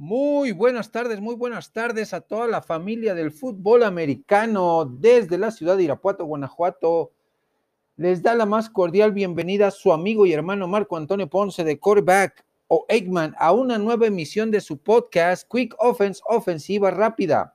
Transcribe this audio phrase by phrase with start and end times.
[0.00, 5.50] Muy buenas tardes, muy buenas tardes a toda la familia del fútbol americano desde la
[5.50, 7.12] ciudad de Irapuato, Guanajuato.
[7.98, 12.46] Les da la más cordial bienvenida su amigo y hermano Marco Antonio Ponce de Quarterback
[12.68, 17.54] o Eggman a una nueva emisión de su podcast Quick Offense Ofensiva Rápida.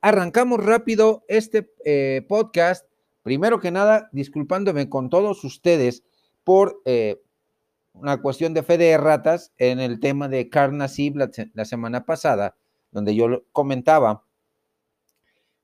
[0.00, 2.84] Arrancamos rápido este eh, podcast.
[3.22, 6.02] Primero que nada, disculpándome con todos ustedes
[6.42, 7.22] por eh,
[7.98, 12.56] una cuestión de fe de ratas en el tema de Carnasib la, semana pasada,
[12.90, 14.24] donde yo comentaba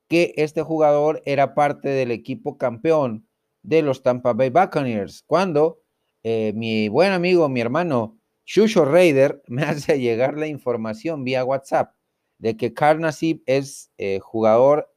[0.07, 3.27] que este jugador era parte del equipo campeón
[3.61, 5.81] de los Tampa Bay Buccaneers, cuando
[6.23, 11.95] eh, mi buen amigo, mi hermano Shusho Raider me hace llegar la información vía WhatsApp
[12.37, 14.93] de que Carnasib es eh, jugador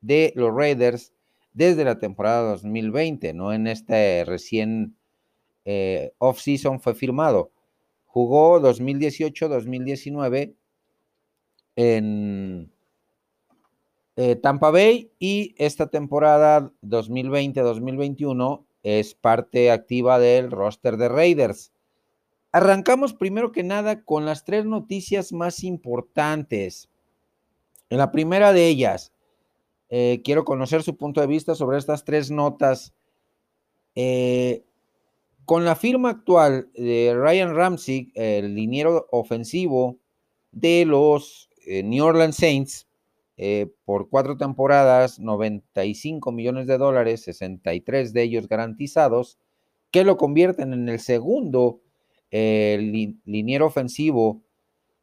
[0.00, 1.12] de los Raiders
[1.52, 4.96] desde la temporada 2020, no en este recién
[5.64, 7.50] eh, off-season fue firmado.
[8.06, 10.54] Jugó 2018-2019
[11.76, 12.70] en
[14.16, 21.72] eh, Tampa Bay y esta temporada 2020-2021 es parte activa del roster de Raiders.
[22.52, 26.88] Arrancamos primero que nada con las tres noticias más importantes.
[27.90, 29.12] En la primera de ellas,
[29.88, 32.94] eh, quiero conocer su punto de vista sobre estas tres notas.
[33.96, 34.64] Eh,
[35.44, 39.98] con la firma actual de Ryan Ramsey, el liniero ofensivo
[40.52, 42.88] de los eh, New Orleans Saints,
[43.36, 49.38] eh, por cuatro temporadas, 95 millones de dólares, 63 de ellos garantizados,
[49.90, 51.80] que lo convierten en el segundo
[52.30, 54.42] eh, liniero ofensivo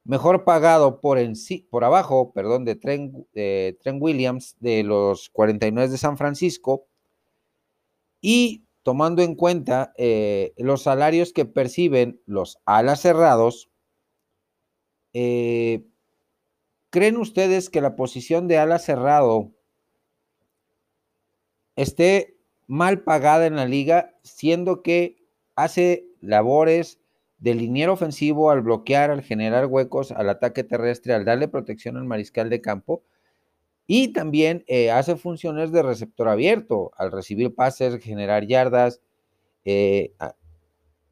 [0.03, 1.34] mejor pagado por, en
[1.69, 6.88] por abajo, perdón, de Trent, Trent Williams de los 49 de San Francisco.
[8.19, 13.70] Y tomando en cuenta eh, los salarios que perciben los alas cerrados,
[15.14, 15.86] eh,
[16.90, 19.52] ¿creen ustedes que la posición de ala cerrado
[21.76, 22.38] esté
[22.68, 25.18] mal pagada en la liga, siendo que
[25.56, 27.00] hace labores
[27.38, 32.06] de liniero ofensivo al bloquear, al generar huecos, al ataque terrestre, al darle protección al
[32.06, 33.03] mariscal de campo?
[33.88, 39.02] Y también eh, hace funciones de receptor abierto, al recibir pases, generar yardas,
[39.66, 40.14] eh,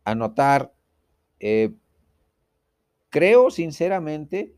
[0.04, 0.74] anotar.
[1.40, 1.74] Eh,
[3.10, 4.56] creo sinceramente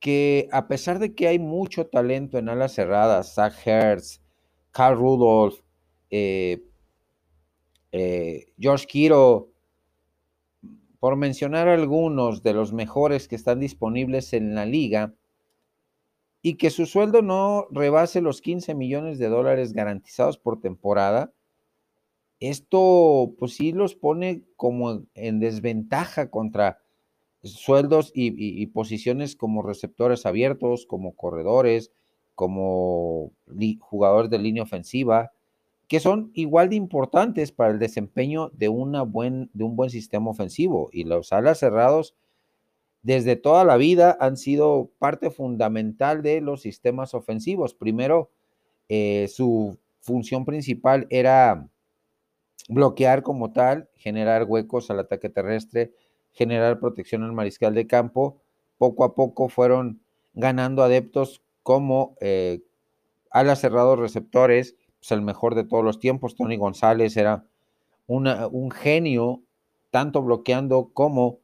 [0.00, 4.22] que a pesar de que hay mucho talento en alas cerradas, Zach Hertz,
[4.70, 5.60] Carl Rudolph,
[8.58, 9.50] George Kiro,
[11.00, 15.14] por mencionar algunos de los mejores que están disponibles en la liga,
[16.42, 21.32] y que su sueldo no rebase los 15 millones de dólares garantizados por temporada,
[22.40, 26.78] esto pues sí los pone como en desventaja contra
[27.42, 31.92] sueldos y, posiciones como receptores abiertos, como corredores,
[32.34, 33.32] como
[33.80, 35.32] jugadores de línea ofensiva,
[35.88, 40.30] que son igual de importantes para el desempeño de, una buen, de un buen sistema
[40.30, 40.90] ofensivo.
[40.92, 42.14] Y los alas cerrados
[43.02, 47.74] desde toda la vida han sido parte fundamental de los sistemas ofensivos.
[47.74, 48.30] Primero,
[48.88, 51.68] eh, su función principal era
[52.68, 55.92] bloquear como tal, generar huecos al ataque terrestre,
[56.32, 58.40] generar protección al mariscal de campo.
[58.78, 60.00] Poco a poco fueron
[60.34, 62.62] ganando adeptos como eh,
[63.30, 67.44] alas cerrados receptores, pues el mejor de todos los tiempos, Tony González era
[68.06, 69.42] un genio,
[69.90, 71.40] tanto bloqueando como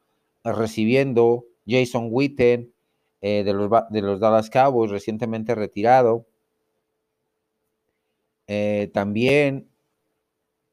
[0.52, 2.72] recibiendo Jason Witten
[3.20, 6.26] eh, de, los, de, los, Dallas Cowboys, recientemente retirado.
[8.46, 9.70] Eh, también,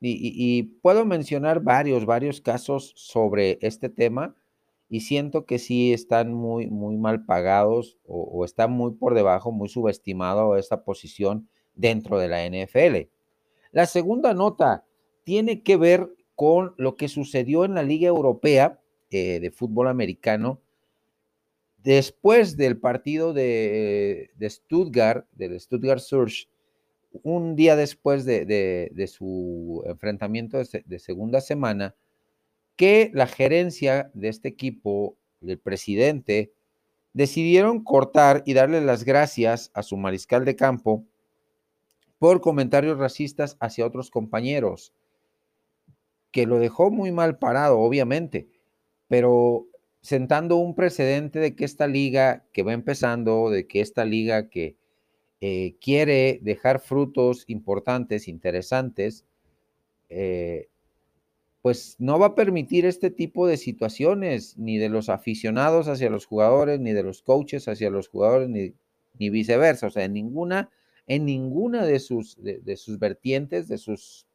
[0.01, 4.35] y, puedo mencionar varios, varios casos sobre este tema
[4.89, 9.53] y siento que sí están muy, muy mal pagados o, o están muy por debajo,
[9.53, 13.09] muy subestimado esta posición dentro de la NFL.
[13.71, 14.83] La segunda nota
[15.23, 18.80] tiene que ver con lo que sucedió en la Liga Europea
[19.13, 20.61] eh, de fútbol americano,
[21.83, 26.47] después del partido de, Stuttgart, del Stuttgart Surge,
[27.21, 31.93] un día después de, su enfrentamiento de, segunda semana,
[32.77, 36.53] que la gerencia de este equipo, el presidente,
[37.11, 41.03] decidieron cortar y darle las gracias a su mariscal de campo
[42.17, 44.93] por comentarios racistas hacia otros compañeros,
[46.31, 48.60] que lo dejó muy mal parado, obviamente
[49.11, 49.67] pero
[49.99, 54.77] sentando un precedente de que esta liga que va empezando, de que esta liga que
[55.41, 59.25] eh, quiere dejar frutos importantes, interesantes,
[60.07, 60.69] eh,
[61.61, 66.25] pues no va a permitir este tipo de situaciones, ni de los aficionados hacia los
[66.25, 69.87] jugadores, ni de los coaches hacia los jugadores, ni, viceversa.
[69.87, 70.69] O sea, en ninguna,
[71.05, 74.25] en ninguna de sus, de, sus vertientes, de sus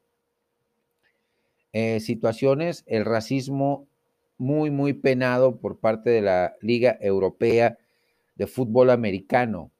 [1.72, 3.88] eh, situaciones, el racismo
[4.38, 7.78] muy, muy penado por parte de la Liga Europea
[8.34, 9.70] de Fútbol Americano.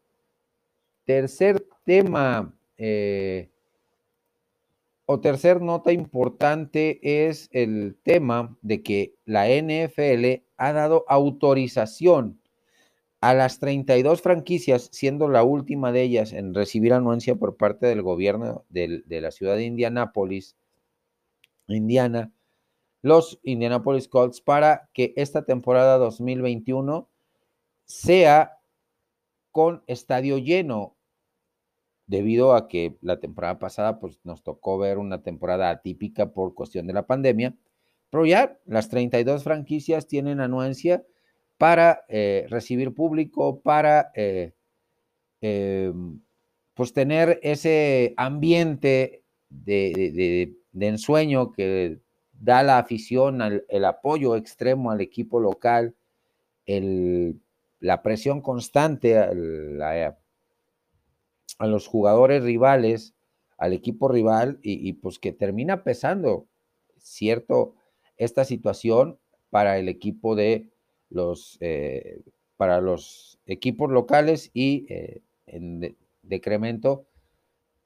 [1.05, 3.51] Tercer tema, eh,
[5.05, 12.41] o tercer nota importante es el tema de que la NFL ha dado autorización
[13.21, 18.03] a las 32 franquicias, siendo la última de ellas en recibir anuencia por parte del
[18.03, 20.57] gobierno de, la ciudad de Indianápolis,
[21.67, 22.33] Indiana,
[23.07, 27.09] los Indianapolis Colts, para que esta temporada 2021
[27.85, 28.59] sea
[29.53, 30.97] con estadio lleno
[32.09, 36.89] debido a que la temporada pasada pues, nos tocó ver una temporada atípica por cuestión
[36.89, 37.55] de la pandemia,
[38.11, 41.05] pero ya las 32 franquicias tienen anuencia
[41.59, 44.53] para eh, recibir público, para eh,
[45.41, 46.21] em,
[46.75, 52.01] pues tener ese ambiente de, ensueño que
[52.41, 55.95] da la afición, el apoyo extremo al equipo local,
[56.67, 60.17] la presión constante, a
[61.67, 63.15] los jugadores rivales,
[63.59, 66.47] al equipo rival, y, pues que termina pesando,
[66.99, 67.75] ¿cierto?
[68.17, 69.19] Esta situación
[69.51, 70.71] para el equipo de
[71.09, 72.21] los, eh,
[72.57, 77.07] para los equipos locales y eh, en decremento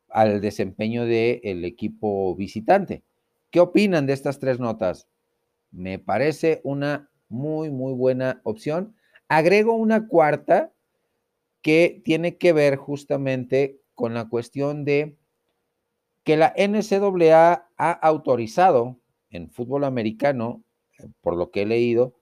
[0.08, 3.02] al desempeño del equipo visitante.
[3.50, 5.08] ¿Qué opinan de estas tres notas?
[5.70, 8.94] Me parece una muy, muy buena opción.
[9.28, 10.72] Agrego una cuarta
[11.62, 15.16] que tiene que ver justamente con la cuestión de
[16.24, 19.00] que la NCAA ha autorizado
[19.30, 20.62] en fútbol americano,
[20.98, 22.14] eh, por lo que he leído,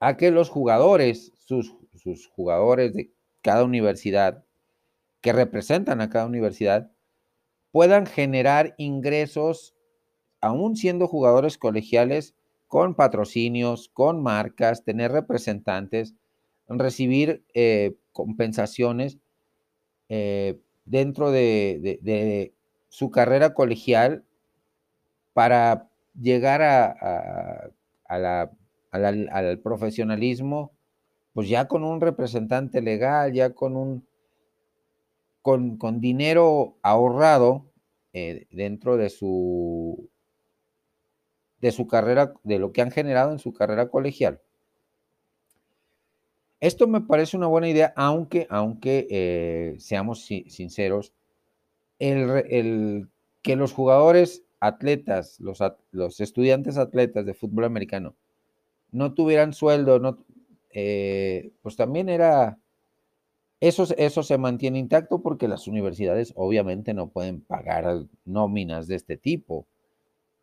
[0.00, 3.12] a que los jugadores, sus, sus jugadores de
[3.42, 4.44] cada universidad,
[5.20, 6.93] que representan a cada universidad,
[7.74, 9.74] puedan generar ingresos,
[10.40, 12.36] aún siendo jugadores colegiales,
[12.68, 16.14] con patrocinios, con marcas, tener representantes,
[16.68, 19.18] recibir eh, compensaciones
[20.08, 22.52] eh, dentro de,
[22.90, 24.22] su carrera colegial
[25.32, 27.72] para llegar a,
[28.06, 30.70] al profesionalismo,
[31.32, 34.06] pues ya con un representante legal, ya con un
[35.44, 37.66] con, dinero ahorrado
[38.14, 40.08] eh, dentro de su
[41.60, 44.40] de su carrera, de lo que han generado en su carrera colegial.
[46.60, 51.12] Esto me parece una buena idea, aunque, aunque eh, seamos sinceros,
[51.98, 53.08] el,
[53.42, 55.58] que los jugadores atletas, los,
[55.90, 58.14] los, estudiantes atletas de fútbol americano,
[58.92, 60.24] no tuvieran sueldo, no,
[60.70, 62.58] eh, pues también era,
[63.68, 69.16] eso, eso se mantiene intacto porque las universidades obviamente no pueden pagar nóminas de este
[69.16, 69.66] tipo,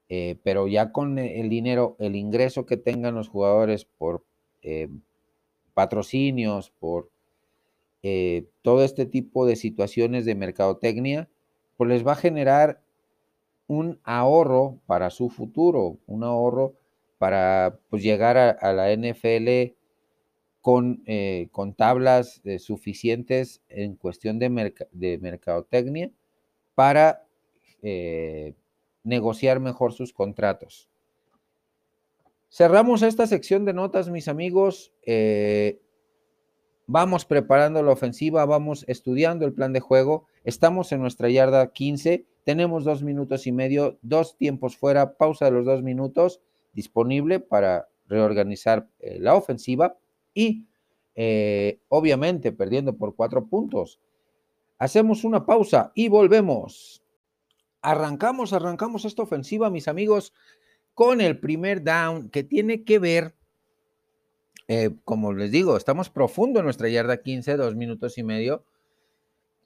[0.09, 4.23] eh, pero ya con el dinero, el ingreso que tengan los jugadores por
[5.73, 7.09] patrocinios, por
[8.03, 11.29] eh, todo este tipo de situaciones de mercadotecnia,
[11.77, 12.81] pues les va a generar
[13.68, 16.73] un ahorro para su futuro, un ahorro
[17.18, 19.75] para pues, llegar a, la NFL
[20.62, 26.12] con, eh, con tablas eh, suficientes en cuestión de, de mercadotecnia
[26.76, 27.26] para
[29.04, 30.92] negociar mejor sus contratos.
[32.54, 34.94] Cerramos esta sección de notas, mis amigos.
[35.04, 35.81] Eh,
[36.85, 40.26] vamos preparando la ofensiva, vamos estudiando el plan de juego.
[40.44, 42.26] Estamos en nuestra yarda 15.
[42.44, 46.42] Tenemos dos minutos y medio, dos tiempos fuera, pausa de los dos minutos
[46.74, 49.97] disponible para reorganizar eh, la ofensiva
[50.33, 50.66] y
[51.16, 54.00] eh, obviamente perdiendo por cuatro puntos.
[54.78, 57.04] Hacemos una pausa y volvemos.
[57.81, 60.33] Arrancamos, arrancamos esta ofensiva, mis amigos
[60.94, 63.35] con el primer down que tiene que ver,
[64.68, 68.64] eh, como les digo, estamos profundo en nuestra yarda 15, dos minutos y medio.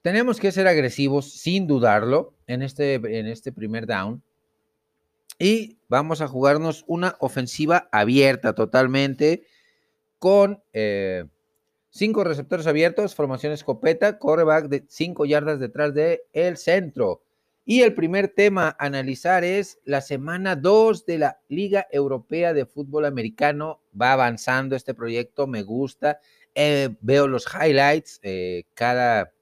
[0.02, 4.22] Tenemos que ser agresivos, sin dudarlo, en este, en este primer down.
[5.38, 9.42] Y vamos a jugarnos una ofensiva abierta totalmente
[10.18, 11.24] con eh,
[11.90, 17.22] cinco receptores abiertos, formación escopeta, correback de cinco yardas detrás del el centro.
[17.64, 22.64] Y el primer tema a analizar es la semana 2 de la Liga Europea de
[22.64, 23.80] Fútbol Americano.
[24.00, 26.20] Va avanzando este proyecto, me gusta.
[26.54, 29.32] Eh, veo los highlights eh, cada,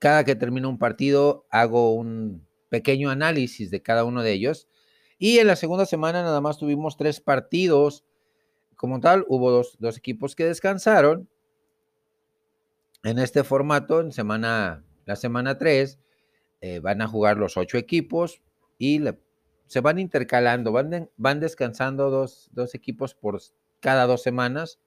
[0.00, 4.68] cada que termino un partido, hago un, pequeño análisis de cada uno de ellos.
[5.18, 8.04] Y en la segunda semana nada más tuvimos tres partidos.
[8.80, 11.28] Como tal, hubo dos, dos equipos que descansaron
[13.02, 15.98] en este formato, en semana, la semana 3,
[16.62, 18.40] eh, van a jugar los ocho equipos
[18.78, 19.02] y
[19.66, 23.42] se van intercalando, van, van descansando dos, dos, equipos por
[23.80, 24.80] cada dos semanas.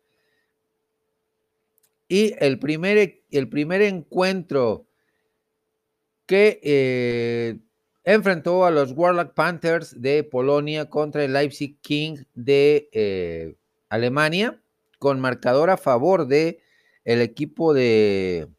[2.07, 4.87] Y el primer, e, el primer encuentro
[6.25, 7.59] que eh,
[8.05, 13.55] enfrentó a los Warlock Panthers de Polonia contra el Leipzig King de eh,
[13.93, 14.59] Alemania,
[14.97, 16.63] con marcador a favor de
[17.03, 18.49] el equipo de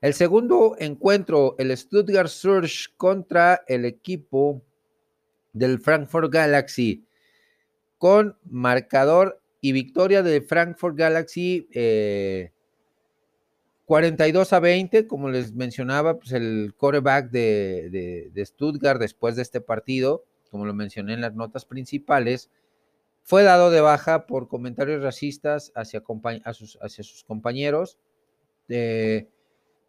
[0.00, 4.62] El segundo encuentro, el Stuttgart Surge contra el equipo
[5.54, 7.06] del Frankfurt Galaxy,
[7.96, 11.66] con marcador y victoria de Frankfurt Galaxy
[13.86, 19.62] 42 eh, a 20, como les mencionaba, pues el quarterback de, Stuttgart después de este
[19.62, 22.48] partido, como lo mencioné en las notas principales,
[23.24, 26.00] fue dado de baja por comentarios racistas hacia,
[26.52, 27.98] sus, compañeros.
[28.68, 29.28] Eh,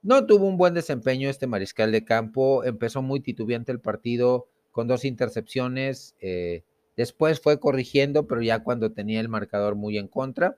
[0.02, 4.88] no tuvo un buen desempeño este mariscal de campo, empezó muy titubeante el partido con
[4.88, 6.64] dos intercepciones, eh,
[6.98, 10.58] después fue corrigiendo, pero ya cuando tenía el marcador muy en contra.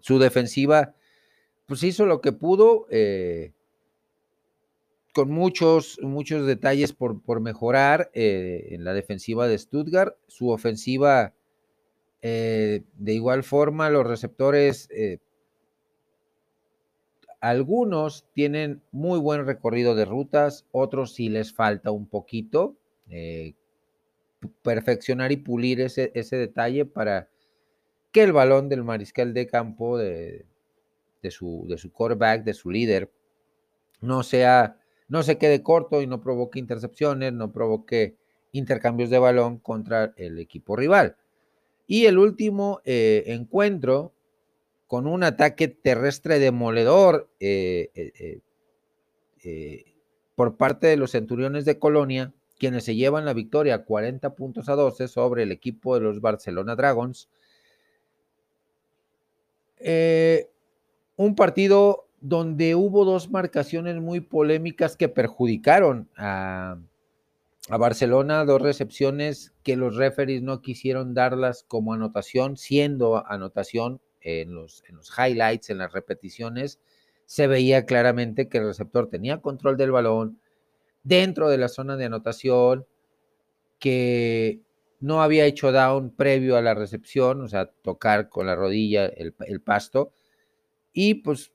[0.00, 0.96] Su defensiva,
[1.66, 3.52] pues hizo lo que pudo, eh,
[5.12, 10.16] con muchos, muchos detalles por, por mejorar eh, en la defensiva de Stuttgart.
[10.28, 11.34] Su ofensiva,
[12.22, 14.88] de igual forma, los receptores
[17.40, 22.76] algunos tienen muy buen recorrido de rutas, otros sí les falta un poquito
[23.08, 23.54] eh,
[24.62, 27.28] perfeccionar y pulir ese, ese, detalle para
[28.12, 30.46] que el balón del mariscal de campo, de,
[31.30, 33.10] su, de su quarterback, de su líder,
[34.00, 34.78] no sea,
[35.10, 38.16] no se quede corto y no provoque intercepciones, no provoque
[38.52, 41.16] intercambios de balón contra el equipo rival.
[41.88, 44.12] Y el último eh, encuentro
[44.86, 48.40] con un ataque terrestre demoledor eh,
[49.42, 49.84] eh,
[50.36, 54.76] por parte de los centuriones de Colonia, quienes se llevan la victoria 40 puntos a
[54.76, 57.28] 12 sobre el equipo de los Barcelona Dragons.
[61.16, 66.78] un partido donde hubo dos marcaciones muy polémicas que perjudicaron a,
[67.68, 74.82] Barcelona, dos recepciones que los referees no quisieron darlas como anotación, siendo anotación en los,
[74.88, 76.80] en los highlights, en las repeticiones,
[77.26, 80.40] se veía claramente que el receptor tenía control del balón
[81.04, 82.86] dentro de la zona de anotación,
[83.78, 84.62] que
[84.98, 89.34] no había hecho down previo a la recepción, o sea, tocar con la rodilla el,
[89.46, 90.12] el pasto,
[90.92, 91.52] y pues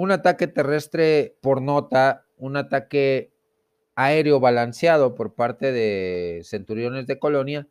[0.00, 3.32] un ataque terrestre por nota, un ataque
[3.96, 7.66] aéreo balanceado por parte de Centuriones de Colonia,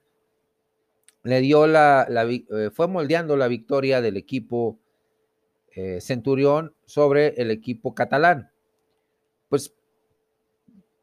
[1.23, 4.77] le dio la, eh, fue moldeando la victoria del equipo
[5.73, 8.51] eh, Centurión sobre el equipo catalán.
[9.47, 9.73] Pues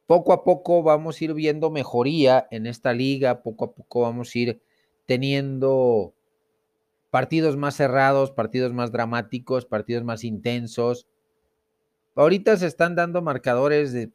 [0.04, 4.35] poco a poco vamos a ir viendo mejoría en esta liga, poco a poco vamos
[4.35, 4.62] a ir
[5.07, 6.12] teniendo
[7.09, 11.07] partidos más cerrados, partidos más dramáticos, partidos más intensos.
[12.14, 14.11] Ahorita se están dando marcadores de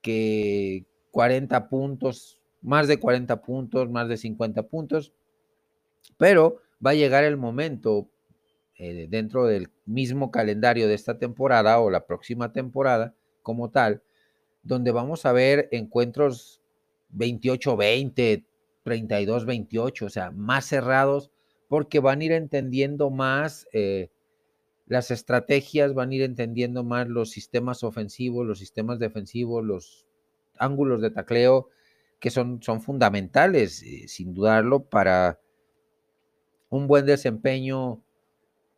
[0.00, 5.12] que 40 puntos, más de 40 puntos, más de 50 puntos
[6.18, 8.08] Pero va a llegar el momento
[8.76, 14.02] eh, dentro del mismo calendario de esta temporada o la próxima temporada como tal,
[14.62, 16.60] donde vamos a ver encuentros
[17.16, 18.44] 28-20,
[18.84, 21.30] 32-28, o sea, más cerrados,
[21.68, 24.10] porque van a ir entendiendo más eh,
[24.86, 30.06] las estrategias, van a ir entendiendo más los sistemas ofensivos, los sistemas defensivos, los
[30.58, 31.68] ángulos de tacleo,
[32.20, 35.40] que son, son fundamentales, eh, sin dudarlo, para
[36.68, 38.02] un buen desempeño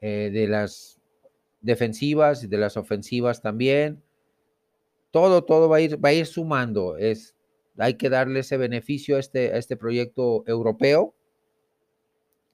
[0.00, 1.00] eh, de las
[1.60, 4.02] defensivas y de las ofensivas también.
[5.10, 6.96] Todo, todo va a ir, va a ir sumando.
[6.96, 7.34] Es,
[7.78, 11.14] hay que darle ese beneficio a este, a este proyecto europeo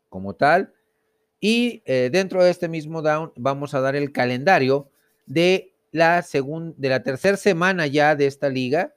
[0.09, 0.73] como tal.
[1.45, 4.89] Y eh, dentro de este mismo down vamos a dar el calendario
[5.27, 8.95] de la, de la tercera semana ya de esta liga,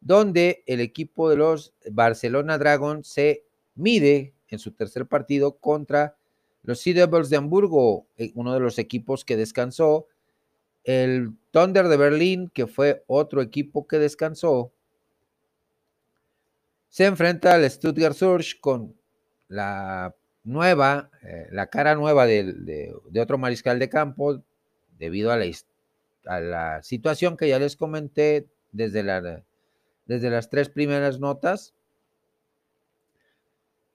[0.00, 3.44] donde el equipo de los Barcelona Dragons se
[3.76, 6.16] mide en su tercer partido contra
[6.64, 10.08] los Sea Devils de Hamburgo, eh, uno de los equipos que descansó,
[10.82, 14.72] el Thunder de Berlín, que fue otro equipo que descansó,
[16.88, 18.92] se enfrenta al Stuttgart Surge con
[19.46, 20.12] la
[20.46, 24.42] nueva, eh, la cara nueva de, otro mariscal de campo,
[24.98, 25.46] debido a la,
[26.26, 29.42] a la, situación que ya les comenté desde, la,
[30.06, 31.74] desde las tres primeras notas.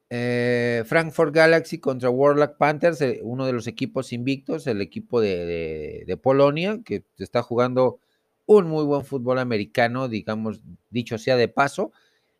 [0.09, 6.03] Eh, Frankfurt Galaxy contra Warlock Panthers, eh, uno de los equipos invictos, el equipo de,
[6.05, 7.99] de, Polonia, que está jugando
[8.45, 11.93] un muy buen fútbol americano, digamos, dicho sea de paso,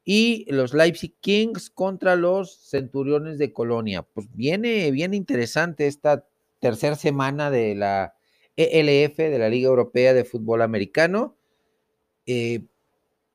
[0.04, 4.04] y los Leipzig Kings contra los Centuriones de Colonia.
[4.04, 6.28] Pues viene bien interesante esta
[6.60, 8.16] tercera semana de la
[8.56, 11.36] ELF, de la Liga Europea de Fútbol Americano,
[12.26, 12.66] eh,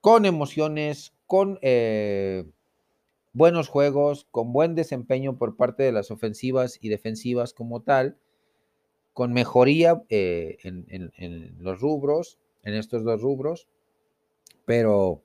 [0.01, 1.59] con emociones, con
[3.37, 8.17] buenos juegos, con buen desempeño por parte de las ofensivas y defensivas como tal,
[9.13, 13.69] con mejoría eh, en, los rubros, en estos dos rubros,
[14.65, 15.23] pero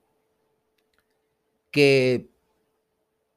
[1.71, 2.29] que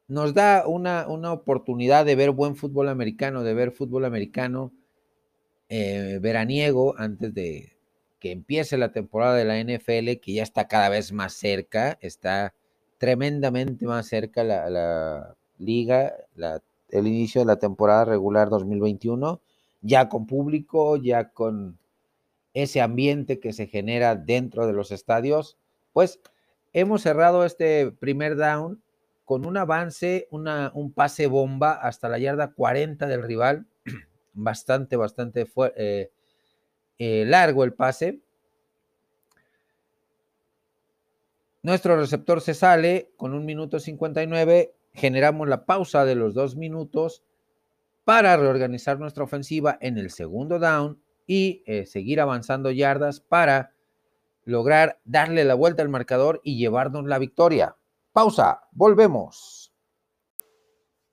[0.08, 4.72] nos da una, oportunidad de ver buen fútbol americano, de ver fútbol americano
[5.68, 7.74] eh, veraniego antes de
[8.18, 12.54] que empiece la temporada de la NFL, que ya está cada vez más cerca, está
[12.98, 16.14] tremendamente más cerca la, liga,
[16.88, 19.40] el inicio de la temporada regular 2021,
[19.82, 21.78] ya con público, ya con
[22.54, 25.58] ese ambiente que se genera dentro de los estadios,
[25.92, 26.20] pues
[26.74, 28.82] hemos cerrado este primer down
[29.24, 33.66] con un avance, un pase bomba hasta la yarda 40 del rival,
[34.34, 36.10] bastante, bastante eh,
[36.98, 38.20] eh, largo el pase,
[41.64, 47.22] Nuestro receptor se sale con un minuto 59, generamos la pausa de los dos minutos
[48.04, 53.72] para reorganizar nuestra ofensiva en el segundo down y eh, seguir avanzando yardas para
[54.44, 57.76] lograr darle la vuelta al marcador y llevarnos la victoria.
[58.12, 59.72] Pausa, volvemos.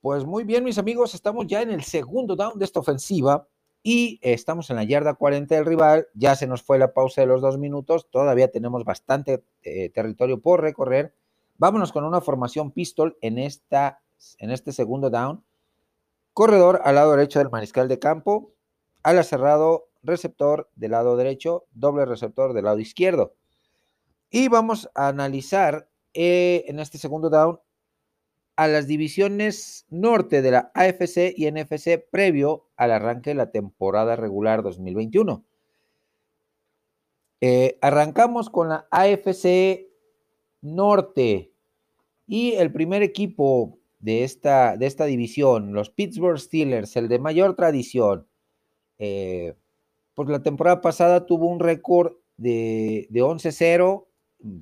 [0.02, 3.48] Pues muy bien, mis amigos, estamos ya en el segundo down de esta ofensiva
[3.84, 7.28] y estamos en la yarda 40 del rival, ya se nos fue la pausa de
[7.28, 11.16] los dos minutos, todavía tenemos bastante eh, territorio por recorrer.
[11.58, 14.02] Vámonos con una formación pistol en, esta,
[14.40, 15.44] en este segundo down.
[16.34, 18.54] Corredor al lado derecho del mariscal de campo,
[19.04, 23.36] ala cerrado, receptor del lado derecho, doble receptor del lado izquierdo.
[24.30, 27.60] Y vamos a analizar eh, en este segundo down
[28.56, 34.16] a las divisiones norte de la AFC y NFC previo al arranque de la temporada
[34.16, 35.44] regular 2021.
[37.42, 39.88] Eh, arrancamos con la AFC
[40.62, 41.52] norte
[42.28, 47.56] y el primer equipo de esta, de esta división, los Pittsburgh Steelers, el de mayor
[47.56, 48.28] tradición,
[49.00, 49.56] eh,
[50.16, 54.06] pues la temporada pasada tuvo un récord de, de 11-0,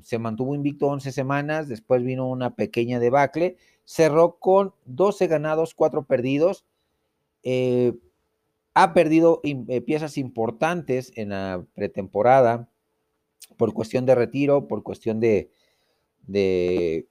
[0.01, 3.57] se mantuvo invicto 11 semanas, después vino una pequeña debacle
[3.89, 6.63] cerró con 12 ganados, 4 perdidos.
[7.41, 7.97] Eh,
[8.75, 12.69] ha perdido eh, piezas importantes en la pretemporada
[13.57, 15.49] por cuestión de retiro, por cuestión de,
[16.27, 17.07] de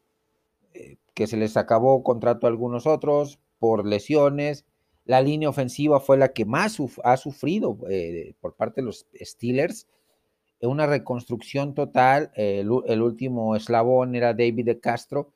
[0.73, 4.65] eh, que se les acabó contrato a algunos otros, por lesiones.
[5.09, 7.79] La línea ofensiva fue la que más ha sufrido
[8.41, 9.89] por parte de los Steelers.
[10.61, 12.31] Una reconstrucción total.
[12.35, 15.33] el último eslabón era David de Castro,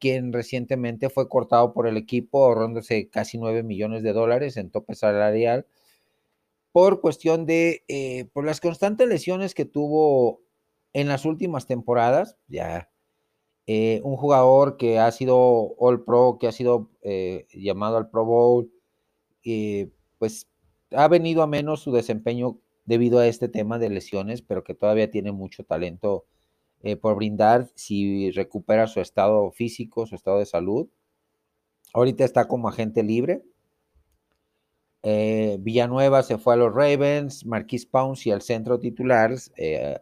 [0.00, 4.96] quien recientemente fue cortado por el equipo ahorrándose casi 9 millones de dólares en tope
[4.96, 5.66] salarial
[6.72, 10.40] por cuestión de, eh, por las constantes lesiones que tuvo
[10.94, 12.88] en las últimas temporadas, ya,
[13.68, 15.36] Eh, un jugador que ha sido
[15.78, 18.72] All Pro, que ha sido eh, llamado al Pro Bowl,
[20.18, 20.48] pues
[20.92, 25.10] ha venido a menos su desempeño debido a este tema de lesiones, pero que todavía
[25.10, 26.26] tiene mucho talento
[26.82, 30.88] eh, por brindar si recupera su estado físico, su estado de salud.
[31.94, 33.44] Ahorita está como agente libre.
[35.04, 39.98] Eh, Villanueva se fue a los Ravens, Marquis Pouncey al centro titular, eh,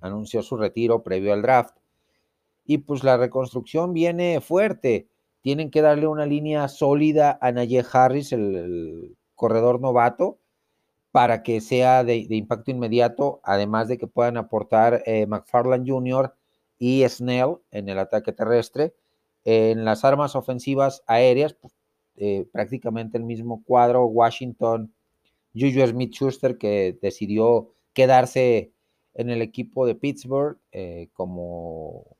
[0.00, 1.76] anunció su retiro previo al draft.
[2.64, 5.08] Y pues la reconstrucción viene fuerte.
[5.42, 10.38] Tienen que darle una línea sólida a Najee Harris, el corredor novato,
[11.12, 16.34] para que sea de, impacto inmediato, además de que puedan aportar eh, McFarland Jr.
[16.78, 18.94] y Snell en el ataque terrestre.
[19.44, 21.74] En las armas ofensivas aéreas, pues,
[22.16, 24.92] eh, prácticamente el mismo cuadro, Washington,
[25.54, 28.72] Juju Smith-Schuster, que decidió quedarse
[29.14, 32.16] en el equipo de Pittsburgh eh, como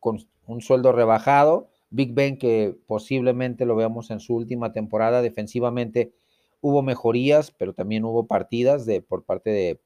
[0.00, 1.70] con un sueldo rebajado.
[1.92, 6.12] Big Ben, que posiblemente lo veamos en su última temporada defensivamente,
[6.62, 9.80] hubo mejorías, pero también hubo partidas de, por parte de,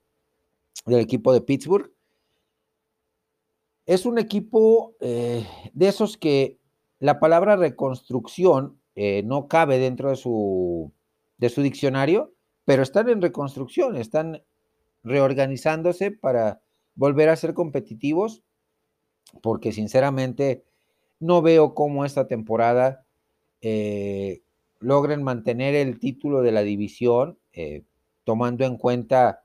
[0.86, 1.92] del equipo de Pittsburgh.
[3.86, 6.58] Es un equipo eh, de esos que
[7.00, 10.92] la palabra reconstrucción eh, no cabe dentro de su,
[11.38, 12.32] de su diccionario,
[12.64, 14.42] pero están en reconstrucción, están
[15.02, 16.62] reorganizándose para
[16.94, 18.42] volver a ser competitivos,
[19.42, 20.64] porque sinceramente
[21.20, 23.04] no veo cómo esta temporada
[23.60, 24.42] eh,
[24.80, 27.84] logren mantener el título de la división, eh,
[28.24, 29.44] tomando en cuenta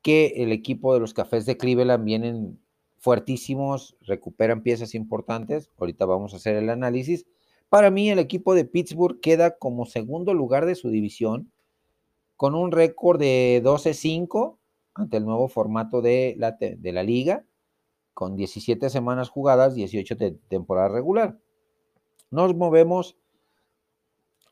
[0.00, 2.58] que el equipo de los Cafés de Cleveland vienen
[2.98, 5.70] fuertísimos, recuperan piezas importantes.
[5.78, 7.26] Ahorita vamos a hacer el análisis.
[7.68, 11.50] Para mí, el equipo de Pittsburgh queda como segundo lugar de su división,
[12.36, 14.58] con un récord de 12-5
[14.94, 17.44] ante el nuevo formato de la, de la liga,
[18.14, 21.38] con 17 semanas jugadas, 18 de temporada regular.
[22.30, 23.16] Nos movemos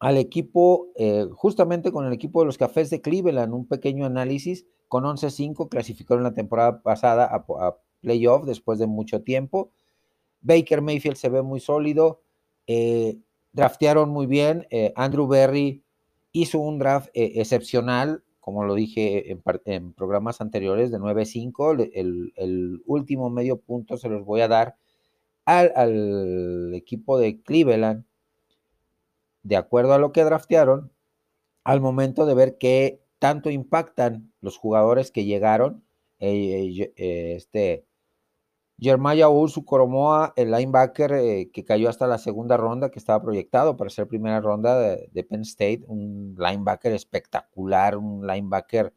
[0.01, 4.67] al equipo, eh, justamente con el equipo de los Cafés de Cleveland, un pequeño análisis,
[4.89, 9.71] con 11-5 clasificaron la temporada pasada a, playoff después de mucho tiempo.
[10.41, 12.23] Baker Mayfield se ve muy sólido,
[12.67, 13.19] eh,
[13.53, 15.85] draftearon muy bien, eh, Andrew Berry
[16.33, 19.31] hizo un draft excepcional, como lo dije
[19.65, 24.77] en, programas anteriores, de 9-5, el, el, último medio punto se los voy a dar
[25.45, 28.05] al, equipo de Cleveland
[29.45, 30.91] de acuerdo a lo que draftearon,
[31.65, 35.85] al momento de ver qué tanto impactan los jugadores que llegaron.
[36.19, 37.87] Eh, eh, este
[38.81, 43.77] Jeremiah Ursu Coromoa, el linebacker eh, que cayó hasta la segunda ronda, que estaba proyectado
[43.77, 48.95] para ser primera ronda de, Penn State, un linebacker espectacular, un linebacker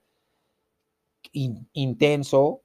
[1.31, 2.61] intenso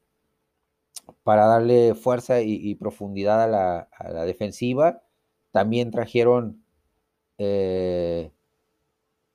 [1.23, 5.03] para darle fuerza y, profundidad a la, a defensiva.
[5.51, 6.63] También trajeron
[7.39, 8.33] eh,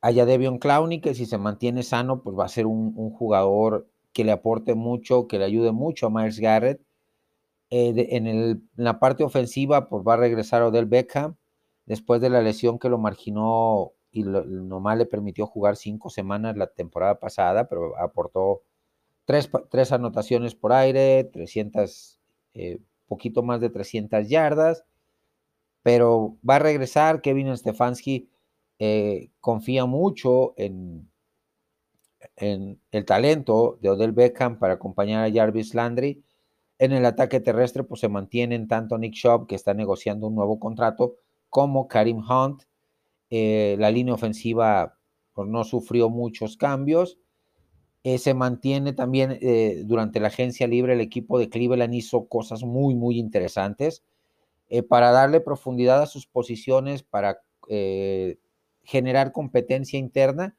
[0.03, 4.25] haya Devion Clowney, que si se mantiene sano, pues va a ser un, jugador que
[4.25, 6.81] le aporte mucho, que le ayude mucho a Myers Garrett.
[7.75, 11.37] Eh, en, la parte ofensiva, pues va a regresar Odell Beckham,
[11.85, 16.67] después de la lesión que lo marginó y nomás le permitió jugar cinco semanas la
[16.67, 18.61] temporada pasada, pero aportó
[19.25, 22.19] tres, tres anotaciones por aire, 300,
[22.53, 24.85] eh, poquito más de 300 yardas
[25.83, 27.21] pero va a regresar.
[27.21, 28.29] Kevin Stefanski
[28.79, 31.09] eh, confía mucho en,
[32.37, 36.23] en, el talento de Odell Beckham para acompañar a Jarvis Landry.
[36.79, 40.59] En el ataque terrestre, pues se mantienen tanto Nick Shop, que está negociando un nuevo
[40.59, 41.15] contrato,
[41.49, 42.63] como Karim Hunt.
[43.29, 44.97] Eh, la línea ofensiva
[45.33, 47.19] pues, no sufrió muchos cambios.
[48.03, 49.39] Eh, se mantiene también
[49.85, 54.03] durante la agencia libre, el equipo de Cleveland hizo cosas muy, muy interesantes.
[54.75, 58.39] Eh, para darle profundidad a sus posiciones, para eh,
[58.83, 60.57] generar competencia interna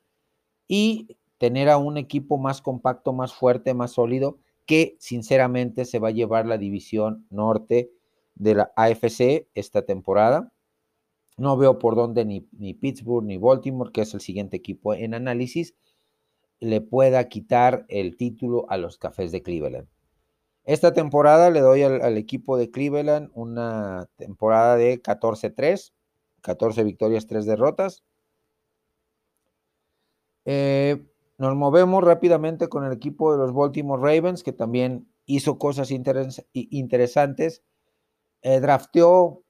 [0.69, 6.09] y tener a un equipo más compacto, más fuerte, más sólido, que sinceramente se va
[6.09, 7.91] a llevar la división norte
[8.35, 10.53] de la AFC esta temporada.
[11.37, 15.75] No veo por dónde ni, Pittsburgh ni Baltimore, que es el siguiente equipo en análisis,
[16.61, 19.89] le pueda quitar el título a los Cafés de Cleveland.
[20.65, 25.93] Esta temporada le doy al, equipo de Cleveland una temporada de 14-3,
[26.41, 28.03] 14 victorias, 3 derrotas.
[30.47, 31.05] Eh,
[31.39, 37.63] nos movemos rápidamente con el equipo de los Baltimore Ravens, que también hizo cosas interesantes.
[38.43, 39.43] Eh, drafteó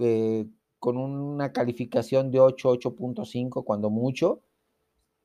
[0.00, 0.46] eh,
[0.78, 4.42] con una calificación de 8, 8.5 cuando mucho.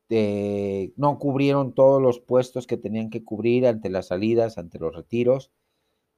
[0.10, 4.95] Este, no cubrieron todos los puestos que tenían que cubrir ante las salidas, ante los
[4.95, 5.52] retiros.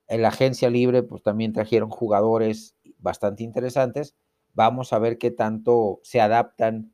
[0.07, 4.15] En la agencia libre, pues también trajeron jugadores bastante interesantes.
[4.53, 6.93] Vamos a ver qué tanto se adaptan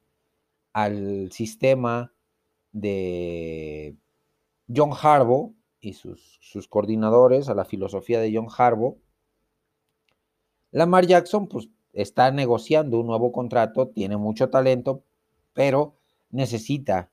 [0.73, 2.13] al sistema
[2.71, 3.95] de
[4.73, 8.97] John Harbaugh y sus, sus coordinadores, a la filosofía de John Harbaugh.
[10.71, 15.03] Lamar Jackson, pues está negociando un nuevo contrato, tiene mucho talento,
[15.53, 15.95] pero
[16.29, 17.09] necesita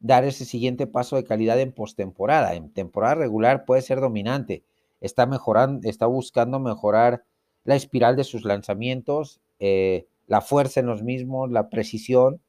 [0.00, 2.54] dar ese siguiente paso de calidad en postemporada.
[2.54, 4.64] En temporada regular puede ser dominante.
[5.00, 7.24] Está mejorando, está buscando mejorar
[7.64, 12.40] la espiral de sus lanzamientos, eh, la fuerza en los mismos, la precisión,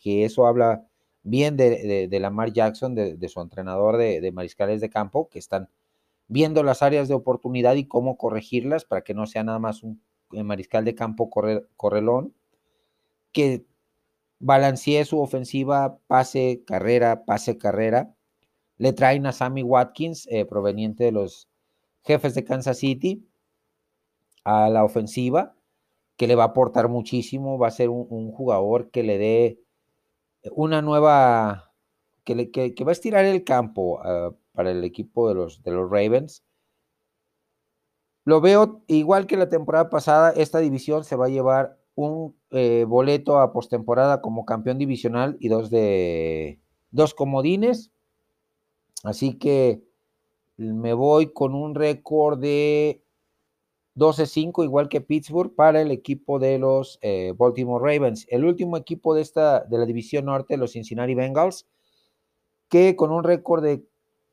[0.00, 0.86] que eso habla
[1.26, 5.68] bien de, Lamar Jackson, de, su entrenador de, mariscales de campo, que están
[6.28, 10.00] viendo las áreas de oportunidad y cómo corregirlas para que no sea nada más un
[10.32, 11.28] eh, mariscal de campo
[11.76, 12.34] correlón,
[13.32, 13.66] que
[14.38, 18.14] balancee su ofensiva, pase, carrera, pase, carrera.
[18.78, 21.48] Le traen a Sammy Watkins, eh, proveniente de los
[22.04, 23.26] jefes de Kansas City,
[24.44, 25.56] a la ofensiva,
[26.16, 29.60] que le va a aportar muchísimo, va a ser un, jugador que le dé
[30.52, 31.72] una nueva,
[32.24, 32.34] que,
[32.84, 36.42] va a estirar el campo ah, para el equipo de los, de los Ravens.
[38.24, 42.84] Lo veo igual que la temporada pasada, esta división se va a llevar un eh,
[42.86, 47.92] boleto a postemporada como campeón divisional y dos de dos comodines.
[49.04, 49.82] Así que
[50.56, 53.05] me voy con un récord de
[53.96, 58.26] 12-5, igual que Pittsburgh, para el equipo de los eh, Baltimore Ravens.
[58.28, 61.66] El último equipo de, esta, de la división norte, los Cincinnati Bengals,
[62.68, 63.84] que con un récord de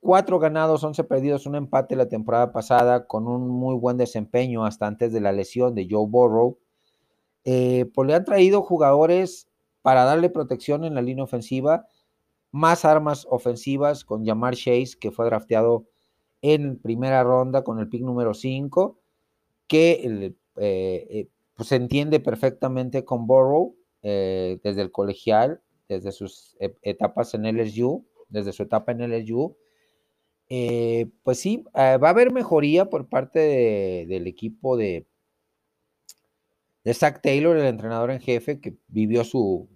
[0.02, 4.86] 4 ganados, 11 perdidos, un empate la temporada pasada, con un muy buen desempeño hasta
[4.86, 6.58] antes de la lesión de Joe Burrow,
[7.45, 9.47] eh, pues le han traído jugadores
[9.82, 11.88] para darle protección en la línea ofensiva,
[12.52, 15.86] más armas ofensivas con Jamar Chase, que fue drafteado
[16.41, 18.99] en primera ronda con el pick número 5,
[19.67, 27.34] que eh, eh, pues se entiende perfectamente con Burrow desde el colegial, desde sus etapas
[27.36, 29.56] en LSU, desde su etapa en LSU.
[31.23, 33.39] pues sí, va a haber mejoría por parte
[34.06, 35.08] del equipo de,
[36.84, 39.69] de Zach Taylor, el entrenador en jefe, que vivió su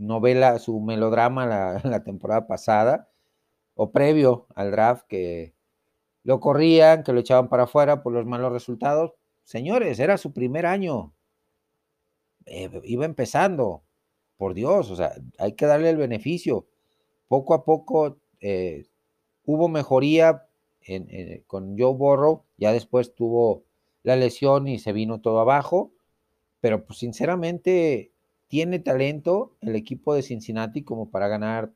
[0.00, 3.08] novela, su melodrama la, temporada pasada,
[3.74, 5.54] o previo al draft, que
[6.24, 9.12] lo corrían, que lo echaban para afuera por los malos resultados.
[9.44, 11.14] Señores, era su primer año.
[12.46, 13.82] Eh, iba empezando.
[14.36, 16.66] Por Dios, o sea, hay que darle el beneficio.
[17.28, 18.86] Poco a poco eh,
[19.44, 20.46] hubo mejoría
[21.46, 23.64] con Joe Burrow, ya después tuvo
[24.02, 25.92] la lesión y se vino todo abajo,
[26.60, 28.12] pero pues sinceramente
[28.48, 31.72] tiene talento el equipo de Cincinnati como para ganar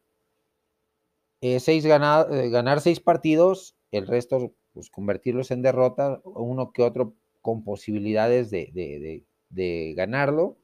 [1.41, 7.63] eh, seis ganar seis partidos, el resto pues convertirlos en derrota, uno que otro con
[7.65, 10.57] posibilidades de, de ganarlo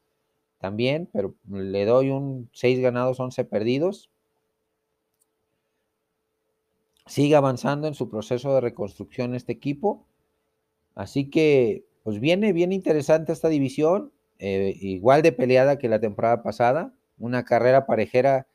[0.58, 4.10] también, pero le doy un seis ganados, 11 perdidos.
[7.06, 10.06] Sigue avanzando en su proceso de reconstrucción este equipo
[10.94, 16.42] Así que, pues viene bien interesante esta división, eh, igual de peleada que la temporada
[16.42, 18.46] pasada, una carrera parejera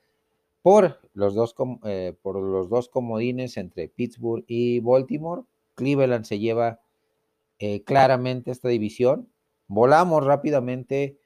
[0.66, 5.44] por los dos, eh, por los dos comodines entre Pittsburgh y Baltimore.
[5.76, 6.82] Cleveland se lleva
[7.60, 9.30] eh, claramente esta división.
[9.68, 11.20] Volamos rápidamente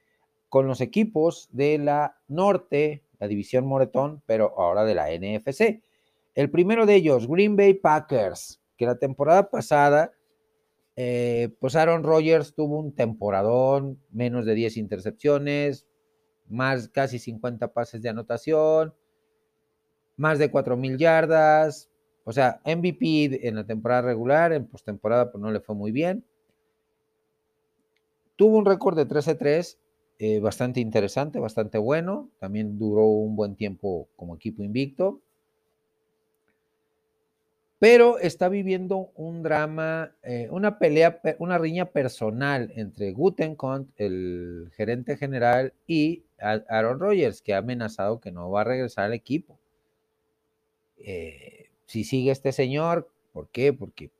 [0.49, 5.83] con los equipos de la norte, la división Moretón, pero ahora de la NFC.
[6.35, 10.11] El primero de ellos, Green Bay Packers, que la temporada pasada
[10.97, 15.87] eh, pues Aaron Rodgers tuvo un temporadón, menos de 10 intercepciones,
[16.49, 18.93] más casi 50 pases de anotación,
[20.19, 21.89] más de 4.000 yardas,
[22.23, 26.23] o sea, MVP en la temporada regular, en postemporada pues no le fue muy bien.
[28.35, 29.77] Tuvo un récord de 13-3,
[30.19, 32.29] eh, bastante interesante, bastante bueno.
[32.39, 35.21] También duró un buen tiempo como equipo invicto
[37.79, 45.15] pero está viviendo un drama, eh, una pelea, una riña personal entre Gutenkont, el gerente
[45.15, 49.58] general, y Aaron Rodgers, que ha amenazado que no va a regresar al equipo.
[50.99, 53.73] Eh, si sigue este señor, ¿por qué?
[53.73, 54.11] Porque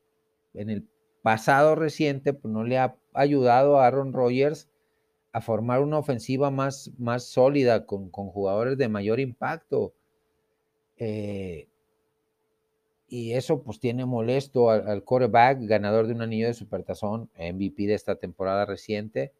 [0.53, 0.87] en el
[1.21, 4.69] pasado reciente pues, no le ha ayudado a Aaron Rodgers
[5.31, 9.93] a formar una ofensiva más, más sólida, con, jugadores de mayor impacto.
[10.97, 11.67] Eh,
[13.07, 17.87] y eso pues tiene molesto al, al quarterback, ganador de un anillo de supertazón, MVP
[17.87, 19.33] de esta temporada reciente.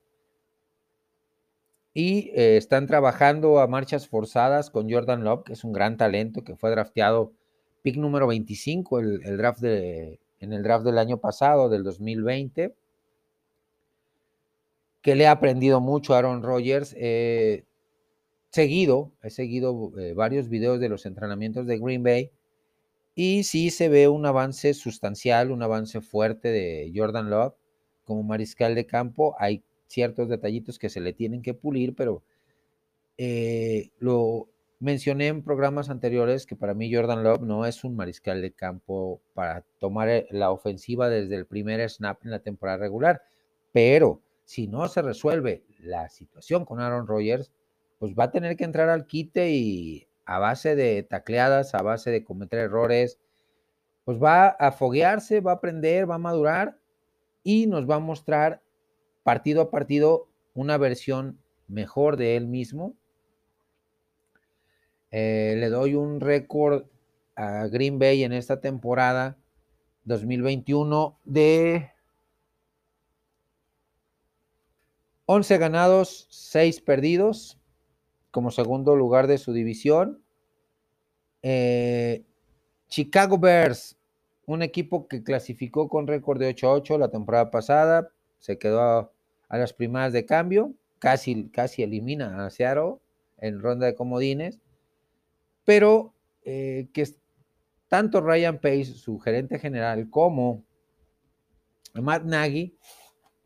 [1.93, 6.43] Y eh, están trabajando a marchas forzadas con Jordan Love, que es un gran talento,
[6.43, 7.34] que fue drafteado
[7.82, 12.75] pick número 25, el, draft en el draft del año pasado, del 2020,
[15.02, 16.95] que le ha aprendido mucho a Aaron Rodgers.
[16.97, 17.65] Eh,
[18.52, 22.32] seguido, he seguido eh, varios videos de los entrenamientos de Green Bay
[23.15, 27.54] y sí se ve un avance sustancial, un avance fuerte de Jordan Love
[28.06, 29.36] como mariscal de campo.
[29.39, 32.23] Hay ciertos detallitos que se le tienen que pulir, pero
[33.17, 34.47] eh, lo
[34.80, 39.19] mencioné en programas anteriores que para mí Jordan Love no es un mariscal de campo
[39.34, 43.21] para tomar eh, la ofensiva desde el primer snap en la temporada regular,
[43.73, 47.52] pero si no se resuelve la situación con Aaron Rodgers,
[47.97, 52.12] pues va a tener que entrar al quite y a base de tacleadas, a base
[52.12, 53.19] de cometer errores,
[54.06, 56.80] pues va a foguearse, va a aprender, va a madurar
[57.43, 58.62] y nos va a mostrar
[59.24, 62.96] partido a partido una versión mejor de él mismo
[65.12, 66.86] eh, le doy un récord
[67.36, 69.38] a Green Bay en esta temporada
[70.04, 71.92] 2021 de
[75.26, 77.60] 11 ganados, 6 perdidos
[78.32, 80.24] como segundo lugar de su división.
[81.42, 82.24] Eh,
[82.88, 83.98] Chicago Bears,
[84.46, 89.73] un equipo que clasificó con récord de 8-8 la temporada pasada, se quedó a, las
[89.73, 92.95] primeras de cambio, casi, casi elimina a Seattle
[93.38, 94.60] en ronda de comodines
[95.69, 97.08] pero eh, que
[97.89, 100.65] tanto Ryan Pace, su gerente general, como
[101.93, 102.75] Matt Nagy,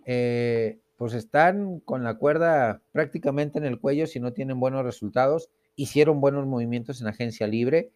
[0.05, 5.49] eh, pues están con la cuerda prácticamente en el cuello si no tienen buenos resultados.
[5.75, 7.91] Hicieron buenos movimientos en agencia libre.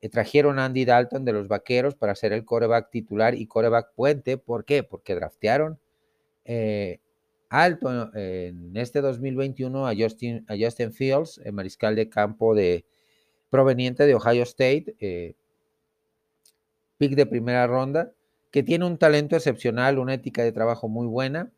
[0.00, 3.94] Eh, trajeron a Andy Dalton de los Vaqueros para ser el coreback titular y coreback
[3.94, 4.36] puente.
[4.36, 4.82] ¿Por qué?
[4.82, 5.78] Porque draftearon
[7.48, 12.84] alto en este 2021 a Justin, a Justin Fields, el mariscal de campo de,
[13.50, 15.34] proveniente de Ohio State, eh,
[16.96, 18.12] pick de primera ronda,
[18.50, 21.52] que tiene un talento excepcional, una ética de trabajo muy buena.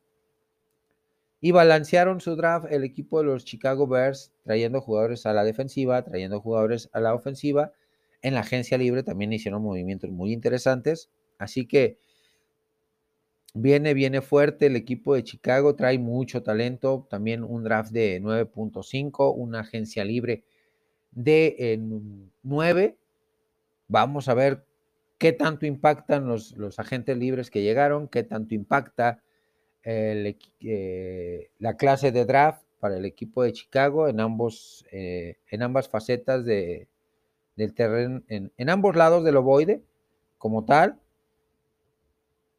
[1.41, 6.03] Y balancearon su draft el equipo de los Chicago Bears, trayendo jugadores a la defensiva,
[6.03, 7.73] trayendo jugadores a la ofensiva.
[8.23, 11.11] En la agencia libre también hicieron movimientos muy interesantes.
[11.39, 11.99] Así que
[13.55, 17.07] viene, viene fuerte el equipo de Chicago, trae mucho talento.
[17.11, 20.45] También un draft de 9.5, una agencia libre
[21.11, 21.79] de
[22.43, 22.97] 9.
[23.89, 24.65] Vamos a ver
[25.19, 29.23] qué tanto impactan los, los, agentes libres que llegaron, qué tanto impacta
[29.85, 35.89] eh, la clase de draft para el equipo de Chicago en, ambos, eh, en ambas
[35.89, 36.89] facetas de,
[37.57, 39.83] del terreno, en, en, ambos lados del ovoide,
[40.39, 40.99] como tal,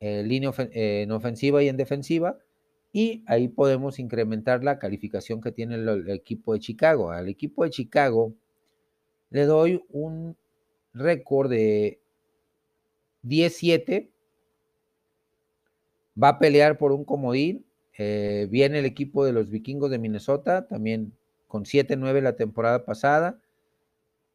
[0.03, 2.37] eh, línea ofen en ofensiva y en defensiva,
[2.91, 7.11] y ahí podemos incrementar la calificación que tiene el, el equipo de Chicago.
[7.11, 8.33] Al equipo de Chicago
[9.29, 10.37] le doy un
[10.93, 11.99] récord de
[13.23, 14.11] 17.
[16.21, 17.65] Va a pelear por un comodín.
[17.97, 21.13] Eh, viene el equipo de los vikingos de Minnesota, también
[21.47, 23.39] con 7-9 la temporada pasada.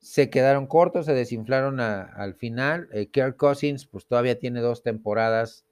[0.01, 2.89] Se quedaron cortos, se desinflaron al final.
[2.93, 5.65] Eh, Cousins, pues todavía tiene dos temporadas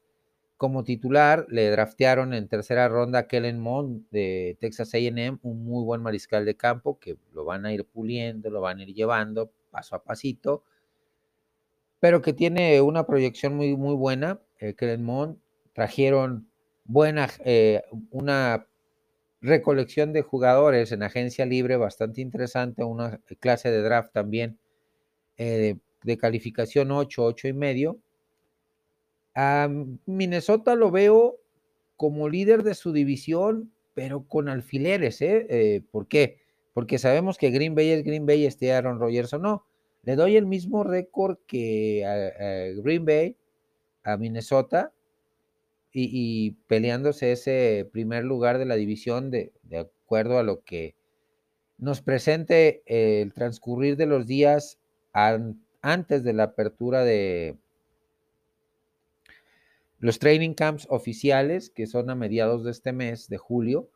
[0.57, 1.47] como titular.
[1.49, 6.45] Le draftearon en tercera ronda a Kellen Mond de Texas AM, un muy buen mariscal
[6.45, 10.03] de campo que lo van a ir puliendo, lo van a ir llevando paso a
[10.03, 10.65] pasito,
[12.01, 14.41] pero que tiene una proyección muy, muy buena.
[14.59, 15.39] Eh, Kellen Mond
[15.73, 16.49] trajeron
[16.85, 18.67] buena, eh, una
[19.41, 24.59] recolección de jugadores en agencia libre bastante interesante, una clase de draft también
[25.37, 28.01] eh, de, calificación 8, 8 y medio
[29.37, 29.69] a
[30.07, 31.39] Minnesota lo veo
[31.97, 35.47] como líder de su división, pero con alfileres, ¿eh?
[35.51, 35.83] ¿eh?
[35.91, 36.39] por qué?
[36.73, 39.67] Porque sabemos que Green Bay es Green Bay, este Aaron Rodgers o no.
[40.05, 43.37] Le doy el mismo récord que a, Green Bay,
[44.05, 44.93] a Minnesota,
[45.99, 50.95] y, peleándose ese primer lugar de la división de, de acuerdo a lo que
[51.79, 54.79] nos presente el transcurrir de los días
[55.81, 57.57] antes de la apertura de,
[59.99, 63.89] los training camps oficiales, que son a mediados de este mes, de julio,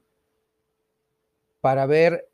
[1.60, 2.28] para ver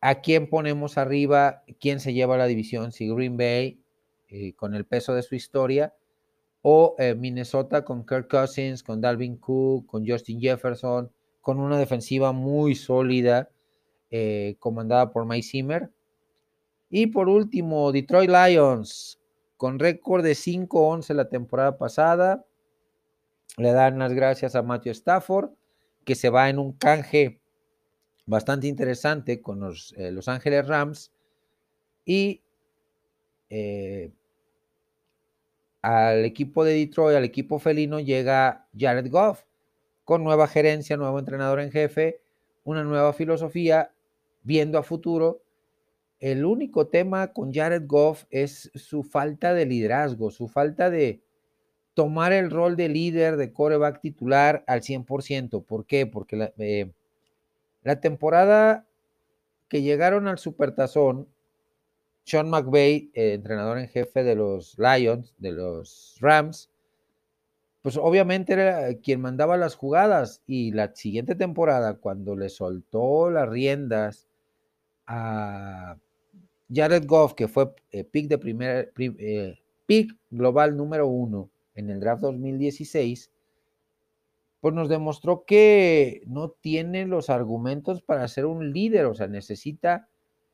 [0.00, 3.78] a quién ponemos arriba, quién se lleva la división, si Green Bay,
[4.28, 5.94] eh, con el peso de su historia,
[6.62, 11.10] o eh, Minnesota con Kirk Cousins, con Dalvin Cook, con Justin Jefferson,
[11.40, 13.50] con una defensiva muy sólida,
[14.10, 15.90] eh, comandada por Mike Zimmer.
[16.88, 19.18] Y por último, Detroit Lions,
[19.56, 22.44] con récord de 5-11 la temporada pasada,
[23.56, 25.50] le dan las gracias a Matthew Stafford,
[26.04, 27.40] que se va en un canje
[28.24, 31.12] bastante interesante con los eh, Los Ángeles Rams.
[32.04, 32.42] Y
[35.82, 39.44] al equipo de Detroit, al equipo felino, llega Jared Goff,
[40.04, 42.20] con nueva gerencia, nuevo entrenador en jefe,
[42.64, 43.92] una nueva filosofía,
[44.42, 45.42] viendo a futuro.
[46.20, 51.20] El único tema con Jared Goff es su falta de liderazgo, su falta de
[51.94, 55.64] tomar el rol de líder de coreback titular al 100%.
[55.64, 56.06] ¿Por qué?
[56.06, 56.92] Porque la, eh,
[57.82, 58.86] la temporada
[59.68, 61.28] que llegaron al Supertazón,
[62.24, 66.70] Sean McVay, eh, entrenador en jefe de los Lions, de los Rams,
[67.82, 73.48] pues obviamente era quien mandaba las jugadas y la siguiente temporada, cuando le soltó las
[73.48, 74.28] riendas
[75.06, 75.98] a
[76.72, 81.98] Jared Goff, que fue eh, pick de primer, eh, pick global número uno en el
[81.98, 83.32] draft 2016,
[84.60, 90.08] pues nos demostró que no tiene los argumentos para ser un líder, o sea, necesita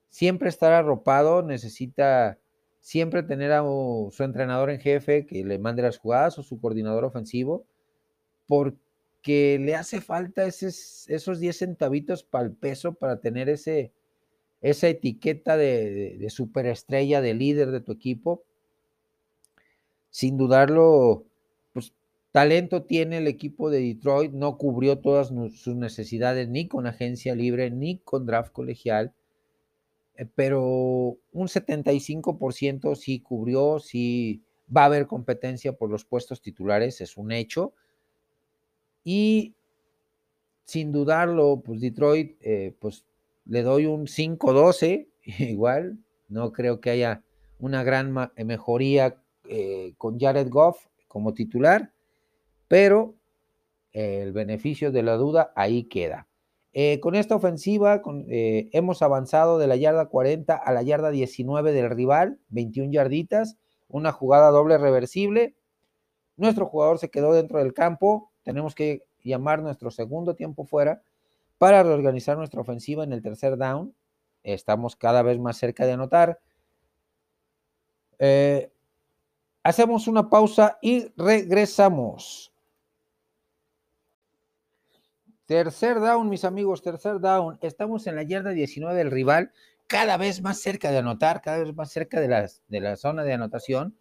[0.09, 2.39] siempre estar arropado, necesita
[2.81, 7.05] siempre tener a su entrenador en jefe que le mande las jugadas o su coordinador
[7.05, 7.67] ofensivo,
[8.47, 13.93] porque le hace falta esos 10 centavitos para el peso para tener ese,
[14.63, 18.43] esa etiqueta de, de superestrella, de líder de tu equipo.
[20.11, 21.27] Sin dudarlo,
[21.75, 21.93] pues
[22.33, 27.71] talento tiene el equipo de Detroit, no cubrió todas sus necesidades ni con agencia libre
[27.71, 29.13] ni con draft colegial
[30.35, 34.43] pero un 75% sí cubrió, sí
[34.75, 37.73] va a haber competencia por los puestos titulares, es un hecho.
[39.05, 39.55] Y
[40.65, 43.05] sin dudarlo, pues Detroit, eh, pues
[43.47, 45.09] le doy un 5-12,
[45.39, 45.99] igual,
[46.29, 47.23] no creo que haya
[47.59, 48.15] una gran
[48.45, 49.17] mejoría
[49.49, 51.93] eh, con Jared Goff como titular,
[52.69, 53.15] pero
[53.93, 56.28] el beneficio de la duda ahí queda.
[56.75, 61.73] Eh, con esta ofensiva eh, hemos avanzado de la yarda 40 a la yarda 19
[61.73, 63.57] del rival, 21 yarditas,
[63.89, 65.57] una jugada doble reversible.
[66.37, 71.03] Nuestro jugador se quedó dentro del campo, tenemos que llamar nuestro segundo tiempo fuera
[71.59, 73.95] para reorganizar nuestra ofensiva en el tercer down.
[74.45, 76.39] Estamos cada vez más cerca de anotar.
[78.19, 78.71] Eh,
[79.63, 82.53] hacemos una pausa y regresamos.
[85.49, 87.59] Tercer down, mis amigos, tercer down.
[87.63, 89.51] Estamos en la yarda 19 del rival,
[89.87, 93.25] cada vez más cerca de anotar, cada vez más cerca de, las, de la zona
[93.25, 93.97] de anotación.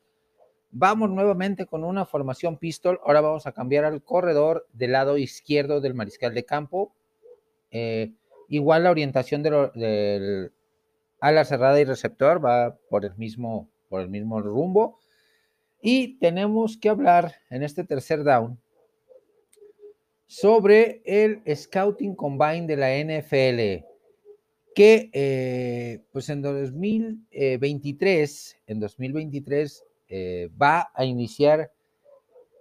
[0.72, 3.00] Vamos nuevamente con una formación pistol.
[3.06, 6.94] Ahora vamos a cambiar al corredor del lado izquierdo del mariscal de campo.
[7.72, 8.12] Eh,
[8.50, 10.52] igual la orientación del
[11.22, 15.00] ala cerrada y receptor va por el mismo, por el mismo rumbo.
[15.82, 18.60] Y tenemos que hablar en este tercer down
[20.28, 23.86] sobre el Scouting Combine de la NFL,
[24.76, 31.72] que eh, pues en 2023, en 2023 eh, va a iniciar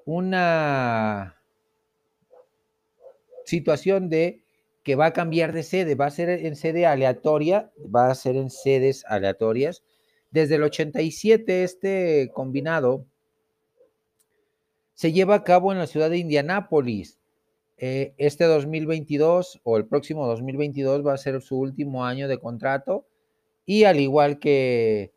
[0.04, 1.42] una
[3.44, 4.44] situación de
[4.84, 8.36] que va a cambiar de sede, va a ser en sede aleatoria, va a ser
[8.36, 9.82] en sedes aleatorias.
[10.30, 13.04] Desde el 87 este combinado
[14.94, 17.18] se lleva a cabo en la ciudad de Indianápolis
[17.78, 23.06] eh, este 2022 o el próximo 2022 va a ser su último año de contrato
[23.66, 25.12] y al igual que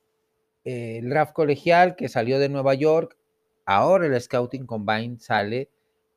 [0.65, 3.17] eh, el draft colegial que salió de Nueva York,
[3.65, 5.69] ahora el Scouting Combine sale,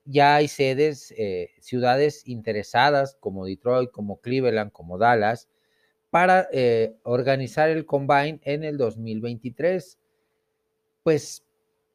[0.05, 5.49] ya hay sedes, eh, ciudades interesadas como Detroit, como Cleveland, como Dallas,
[6.11, 6.49] para
[7.05, 9.99] organizar el Combine en el 2023.
[11.05, 11.43] Pues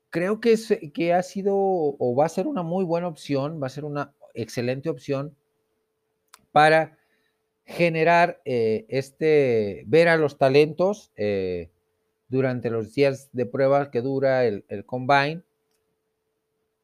[0.09, 3.67] creo que, es, que ha sido o va a ser una muy buena opción, va
[3.67, 5.35] a ser una excelente opción
[6.51, 6.97] para
[7.65, 11.69] generar eh, este, ver a los talentos eh,
[12.29, 15.43] durante los días de prueba que dura el, combine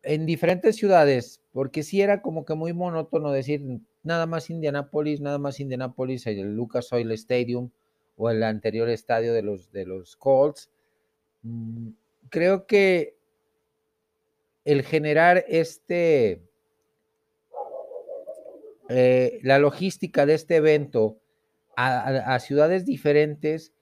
[0.03, 3.61] en diferentes ciudades, porque si era como que muy monótono decir
[4.03, 7.69] nada más Indianapolis, nada más Indianapolis, el Lucas Oil Stadium
[8.17, 10.69] o el anterior estadio de los, de los Colts.
[11.43, 11.91] Mm,
[12.29, 13.15] creo que
[14.65, 16.41] el generar este,
[18.95, 21.17] eh, la logística de este evento
[21.75, 23.73] a, ciudades diferentes,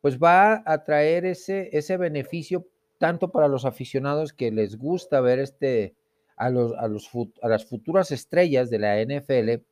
[0.00, 5.40] pues va a traer ese, ese beneficio tanto para los aficionados que les gusta ver
[5.40, 5.96] este,
[6.36, 7.10] a, los, a, los,
[7.42, 9.64] a las futuras estrellas de la NFL,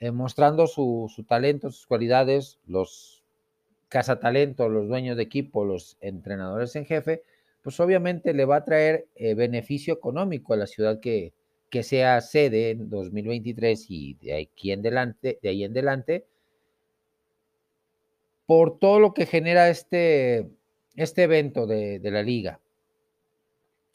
[0.00, 3.22] eh, mostrando su, talento, sus cualidades, los
[3.88, 7.22] cazatalentos, los dueños de equipo, los entrenadores en jefe,
[7.62, 11.32] pues obviamente le va a traer eh, beneficio económico a la ciudad que,
[11.74, 16.24] que sea sede en 2023 y de aquí en adelante, de ahí en adelante,
[18.46, 20.48] por todo lo que genera este,
[20.94, 22.60] este evento de, la liga.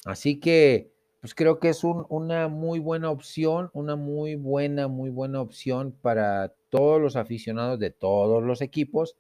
[0.04, 5.40] Así que, pues creo que es una muy buena opción, una muy buena, muy buena
[5.40, 9.16] opción para todos los aficionados de todos los equipos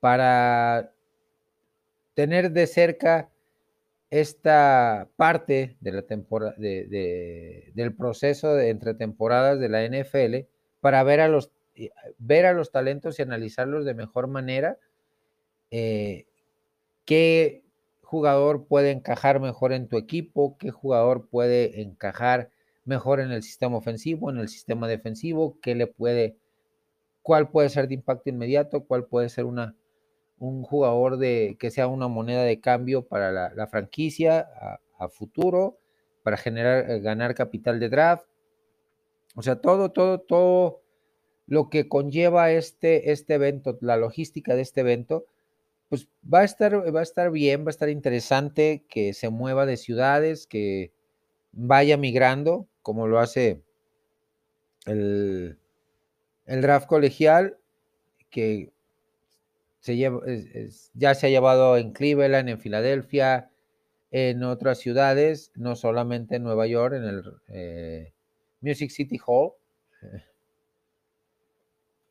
[0.00, 0.92] para
[2.14, 3.30] tener de cerca
[4.10, 10.48] esta parte de la temporada del proceso de entre temporadas de la NFL
[10.80, 11.50] para ver a los
[12.18, 14.78] ver a los talentos y analizarlos de mejor manera
[15.70, 16.26] eh,
[17.04, 17.64] qué
[18.02, 22.50] jugador puede encajar mejor en tu equipo, qué jugador puede encajar
[22.84, 26.36] mejor en el sistema ofensivo, en el sistema defensivo, qué le puede,
[27.22, 29.74] cuál puede ser de impacto inmediato, cuál puede ser una,
[30.38, 34.48] un jugador de, que sea una moneda de cambio para la, franquicia
[34.98, 35.78] a, futuro,
[36.22, 38.26] para generar, eh, ganar capital de draft.
[39.34, 40.82] O sea, todo, todo, todo
[41.46, 45.26] lo que conlleva este, este evento, la logística de este evento,
[45.88, 49.66] pues va a estar, va a estar bien, va a estar interesante que se mueva
[49.66, 50.92] de ciudades, que
[51.52, 53.62] vaya migrando, como lo hace
[54.84, 55.58] el,
[56.44, 57.58] el draft colegial,
[58.30, 58.72] que
[59.86, 60.20] se lleva,
[60.94, 63.52] ya se ha llevado en Cleveland, en Filadelfia,
[64.10, 68.12] en otras ciudades, no solamente en Nueva York, en el eh,
[68.60, 69.52] Music City Hall.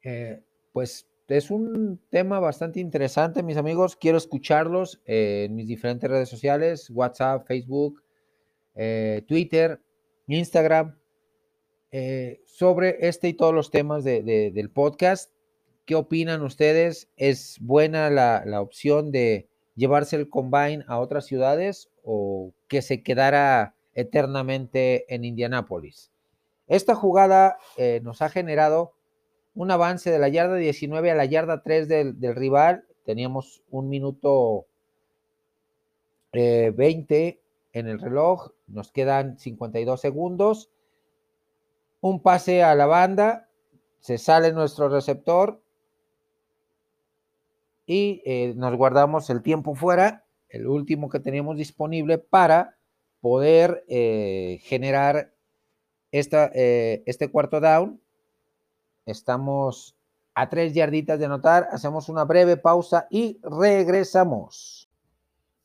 [0.07, 0.39] Eh,
[0.71, 3.95] pues es un tema bastante interesante, mis amigos.
[3.95, 8.03] Quiero escucharlos en mis diferentes redes sociales, WhatsApp, Facebook,
[8.75, 9.81] eh, Twitter,
[10.27, 10.95] Instagram,
[11.91, 15.31] eh, sobre este y todos los temas del podcast.
[15.85, 17.09] ¿Qué opinan ustedes?
[17.15, 23.75] ¿Es buena la, opción de llevarse el combine a otras ciudades o que se quedara
[23.93, 26.11] eternamente en Indianápolis?
[26.67, 28.93] Esta jugada eh, nos ha generado
[29.53, 32.85] un avance de la yarda 19 a la yarda 3 del, rival.
[33.05, 34.65] Teníamos un minuto
[36.33, 37.39] 20 eh,
[37.73, 40.71] en el reloj, nos quedan 52 segundos.
[42.01, 43.49] Un pase a la banda,
[43.99, 45.61] se sale nuestro receptor
[47.85, 52.77] y eh, nos guardamos el tiempo fuera, el último que teníamos disponible para
[53.19, 55.33] poder eh, generar
[56.11, 57.99] esta, este cuarto down
[59.05, 59.95] Estamos
[60.33, 61.67] a tres yarditas de anotar.
[61.71, 64.89] Hacemos una breve pausa y regresamos.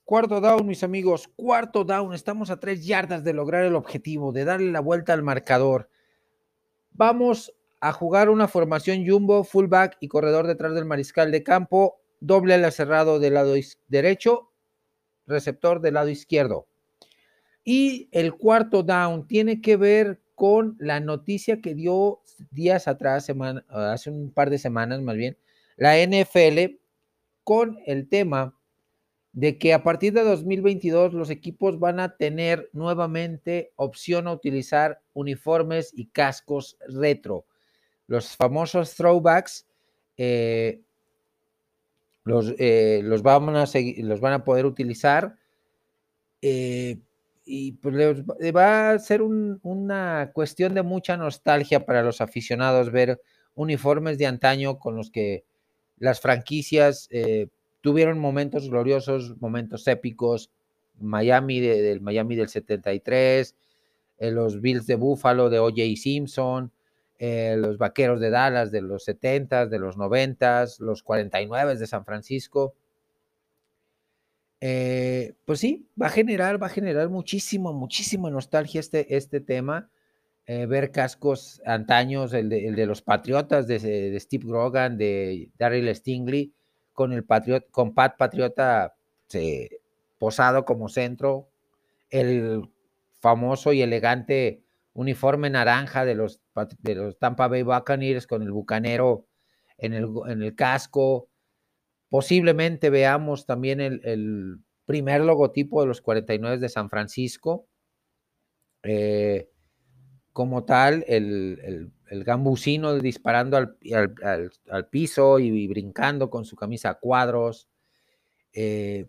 [0.04, 1.28] Cuarto down, mis amigos.
[1.36, 2.12] Cuarto down.
[2.12, 5.88] Estamos a tres yardas de lograr el objetivo, de darle la vuelta al marcador.
[6.92, 12.00] Vamos a jugar una formación jumbo, fullback y corredor detrás del mariscal de campo.
[12.20, 13.54] Doble ala cerrado del lado
[13.88, 14.52] derecho,
[15.26, 16.66] receptor del lado izquierdo.
[17.64, 23.64] Y el cuarto down tiene que ver con la noticia que dio días atrás, semana,
[23.68, 25.36] hace un par de semanas más bien,
[25.76, 26.78] la NFL
[27.44, 28.56] con el tema
[29.32, 35.02] de que a partir de 2022 los equipos van a tener nuevamente opción a utilizar
[35.12, 37.46] uniformes y cascos retro.
[38.06, 39.66] Los famosos throwbacks
[40.16, 40.82] eh,
[42.24, 43.64] los, eh, los, van a
[43.98, 45.36] los van a poder utilizar.
[46.42, 46.98] Eh,
[47.44, 48.22] y pues
[48.54, 53.20] va a ser una cuestión de mucha nostalgia para los aficionados ver
[53.54, 55.44] uniformes de antaño con los que
[55.98, 57.48] las franquicias eh,
[57.80, 60.50] tuvieron momentos gloriosos, momentos épicos,
[60.98, 63.54] Miami del Miami del 73,
[64.18, 65.96] eh, los Bills de Buffalo de O.J.
[65.96, 66.70] Simpson,
[67.22, 72.06] eh, los Vaqueros de Dallas de los 70 de los 90 los 49 de San
[72.06, 72.74] Francisco.
[74.62, 79.90] Eh, pues sí, va a generar, va a generar muchísimo, muchísima nostalgia este, este tema.
[80.46, 86.54] Eh, ver cascos antaños, el de, los Patriotas de, Steve Grogan, de Daryl Stingley,
[86.94, 88.94] con el Patriot, con Pat Patriota
[90.18, 91.50] posado como centro,
[92.08, 92.66] el
[93.20, 94.62] famoso y elegante
[94.92, 96.40] uniforme naranja de los,
[96.80, 99.26] de los Tampa Bay Buccaneers con el bucanero
[99.78, 101.30] en el, en el casco,
[102.10, 107.68] Posiblemente veamos también el, primer logotipo de los 49 de San Francisco.
[108.82, 109.48] Eh,
[110.32, 117.68] como tal, el, el, gambusino disparando al, piso y, brincando con su camisa a cuadros.
[118.52, 119.06] Eh,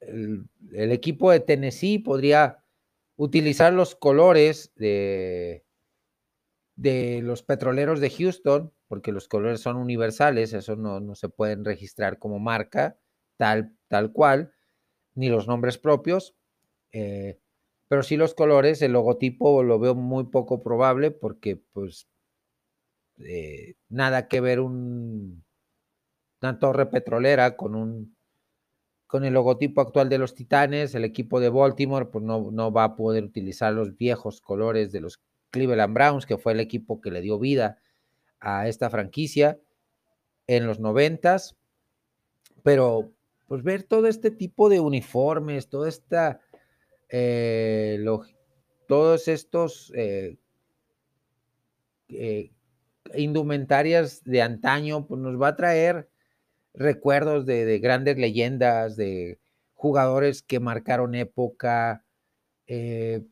[0.00, 0.46] el,
[0.92, 2.63] equipo de Tennessee podría
[3.16, 5.64] utilizar los colores de,
[6.76, 12.18] de los petroleros de Houston, porque los colores son universales, eso no, se pueden registrar
[12.18, 12.98] como marca
[13.36, 14.52] tal, tal cual,
[15.14, 16.34] ni los nombres propios,
[16.92, 17.40] eh,
[17.88, 22.08] pero sí los colores, el logotipo lo veo muy poco probable porque pues
[23.18, 25.44] eh, nada que ver un,
[26.42, 28.16] una torre petrolera con un,
[29.14, 32.82] con el logotipo actual de los Titanes, el equipo de Baltimore pues no, no va
[32.82, 37.12] a poder utilizar los viejos colores de los Cleveland Browns, que fue el equipo que
[37.12, 37.78] le dio vida
[38.40, 39.56] a esta franquicia
[40.48, 41.54] en los noventas,
[42.64, 43.12] pero
[43.46, 46.40] pues ver todo este tipo de uniformes, toda esta,
[47.08, 48.04] eh,
[48.88, 50.38] todos estos eh,
[52.08, 52.50] eh,
[53.14, 56.08] indumentarias de antaño, pues nos va a traer
[56.74, 59.40] recuerdos de, grandes leyendas, de
[59.72, 62.04] jugadores que marcaron época,
[62.66, 63.28] de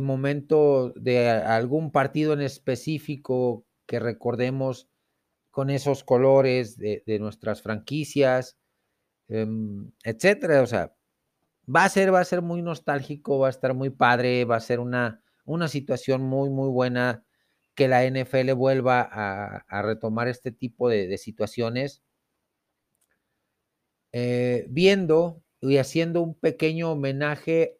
[0.00, 4.88] momento de algún partido en específico que recordemos
[5.50, 8.58] con esos colores de, nuestras franquicias,
[9.28, 10.62] em, etcétera.
[10.62, 10.94] O sea,
[11.74, 14.60] va a ser, va a ser muy nostálgico, va a estar muy padre, va a
[14.60, 17.24] ser una, una situación muy, muy buena
[17.74, 22.02] que la NFL vuelva a, retomar este tipo de, situaciones,
[24.18, 27.76] eh, viendo y haciendo un pequeño homenaje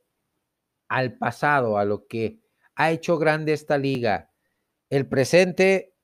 [0.87, 2.41] al pasado, a lo que
[2.74, 4.30] ha hecho grande esta liga.
[4.91, 5.95] El presente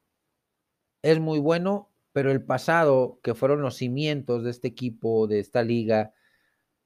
[1.03, 5.62] es muy bueno, pero el pasado, que fueron los cimientos de este equipo, de esta
[5.62, 6.14] liga,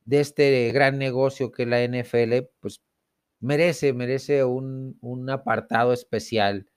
[0.04, 2.82] de este gran negocio que es la NFL, pues
[3.38, 4.98] merece, merece un,
[5.30, 6.68] apartado especial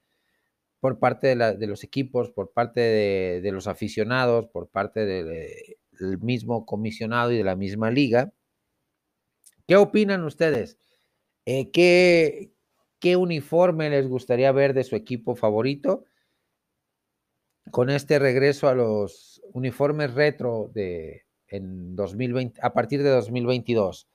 [0.79, 2.79] por parte de, los equipos, por parte
[3.41, 8.33] de, los aficionados, por parte del mismo comisionado y de la misma liga.
[9.67, 10.77] ¿Qué opinan ustedes?
[11.45, 12.51] Eh, ¿qué,
[12.99, 16.05] ¿Qué uniforme les gustaría ver de su equipo favorito?
[17.71, 24.07] con este regreso a los uniformes retro de en 2020, a partir de 2022.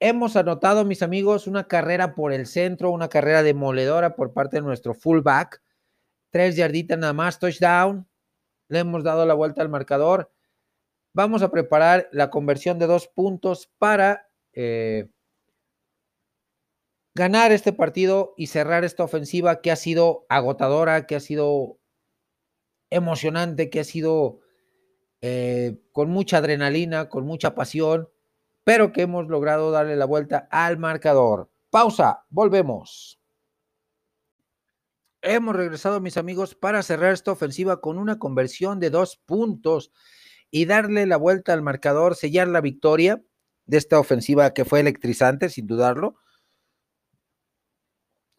[0.00, 4.62] Hemos anotado, mis amigos, una carrera por el centro, una carrera demoledora por parte de
[4.62, 5.62] nuestro fullback.
[6.30, 8.08] Tres yarditas nada más, touchdown.
[8.68, 10.31] Le hemos dado la vuelta al marcador.
[11.14, 15.10] Vamos a preparar la conversión de dos puntos para eh,
[17.14, 21.78] ganar este partido y cerrar esta ofensiva que ha sido agotadora, que ha sido
[22.90, 24.40] emocionante, que ha sido
[25.20, 28.08] eh, con mucha adrenalina, con mucha pasión,
[28.64, 31.50] pero que hemos logrado darle la vuelta al marcador.
[31.70, 33.18] Pausa, volvemos.
[35.20, 39.92] Hemos regresado, mis amigos, para cerrar esta ofensiva con una conversión de dos puntos
[40.52, 43.20] y darle la vuelta al marcador, sellar la victoria
[43.66, 46.14] de esta ofensiva que fue electrizante, sin dudarlo.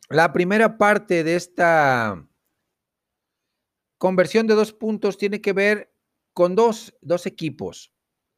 [0.10, 2.26] La primera parte de esta
[4.04, 5.90] Conversión de dos puntos tiene que ver
[6.34, 6.94] con dos,
[7.24, 7.94] equipos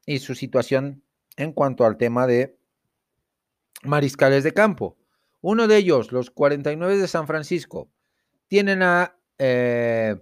[0.06, 1.04] y su situación
[1.38, 2.56] en cuanto al tema de
[3.82, 4.96] mariscales de campo.
[5.42, 7.90] Uno de ellos, los 49 de San Francisco,
[8.48, 10.18] tienen a eh,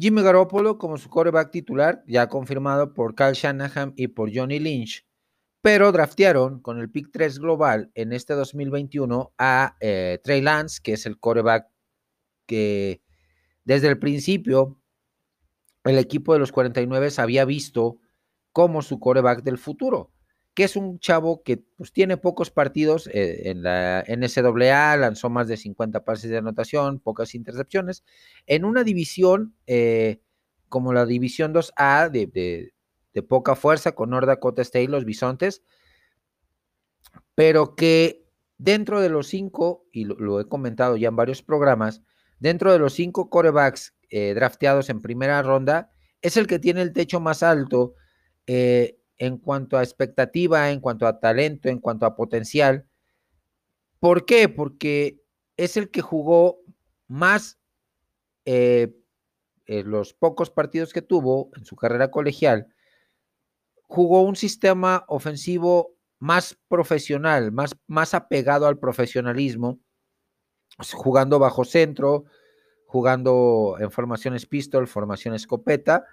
[0.00, 5.06] Jimmy Garoppolo como su coreback titular, ya confirmado por Kyle Shanahan y por Johnny Lynch,
[5.60, 10.94] pero draftearon con el pick 3 global en este 2021 a eh, Trey Lance, que
[10.94, 11.66] es el coreback
[12.46, 13.02] que
[13.64, 14.80] desde el principio,
[15.84, 17.98] el equipo de los 49 había visto
[18.52, 20.12] como su coreback del futuro,
[20.54, 25.48] que es un chavo que pues, tiene pocos partidos eh, en la NCAA, lanzó más
[25.48, 28.04] de 50 pases de anotación, pocas intercepciones,
[28.46, 30.20] en una división eh,
[30.68, 32.72] como la división 2A de,
[33.28, 35.62] poca fuerza con North Dakota State, los Bisontes,
[37.34, 38.24] pero que
[38.56, 42.02] dentro de los cinco, y lo he comentado ya en varios programas,
[42.38, 45.90] dentro de los cinco corebacks eh, drafteados en primera ronda,
[46.22, 47.94] es el que tiene el techo más alto
[48.46, 52.86] eh, en cuanto a expectativa, en cuanto a talento, en cuanto a potencial.
[54.00, 54.48] ¿Por qué?
[54.48, 55.20] Porque
[55.58, 56.60] es el que jugó
[57.06, 57.58] más
[58.46, 58.94] eh,
[59.66, 62.68] los pocos partidos que tuvo en su carrera colegial,
[63.82, 69.80] jugó un sistema ofensivo más profesional, más, más apegado al profesionalismo,
[70.94, 72.24] jugando bajo centro,
[72.86, 76.06] jugando en formaciones pistol, formación escopeta,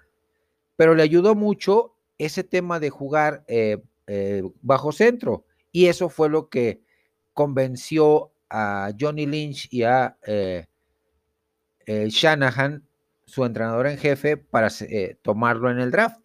[0.76, 5.44] pero le ayudó mucho ese tema de jugar eh, eh, bajo centro.
[5.72, 6.82] Y eso fue lo que
[7.32, 10.66] convenció a Johnny Lynch y a eh,
[11.86, 12.86] Shanahan,
[13.24, 14.68] su entrenador en jefe, para
[15.22, 16.20] tomarlo en el draft,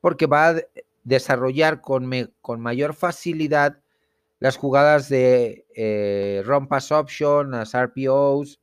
[0.00, 0.56] porque va a
[1.04, 3.80] desarrollar con, con mayor facilidad
[4.40, 8.60] las jugadas de eh, pass option, las RPOs,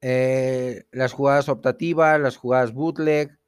[0.00, 3.38] las jugadas optativas, las jugadas bootleg.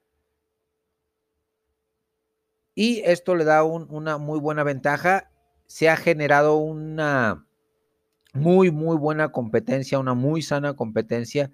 [2.75, 5.31] Y esto le da una muy buena ventaja.
[5.67, 7.47] Se ha generado una
[8.35, 11.51] muy, muy buena competencia, una muy sana competencia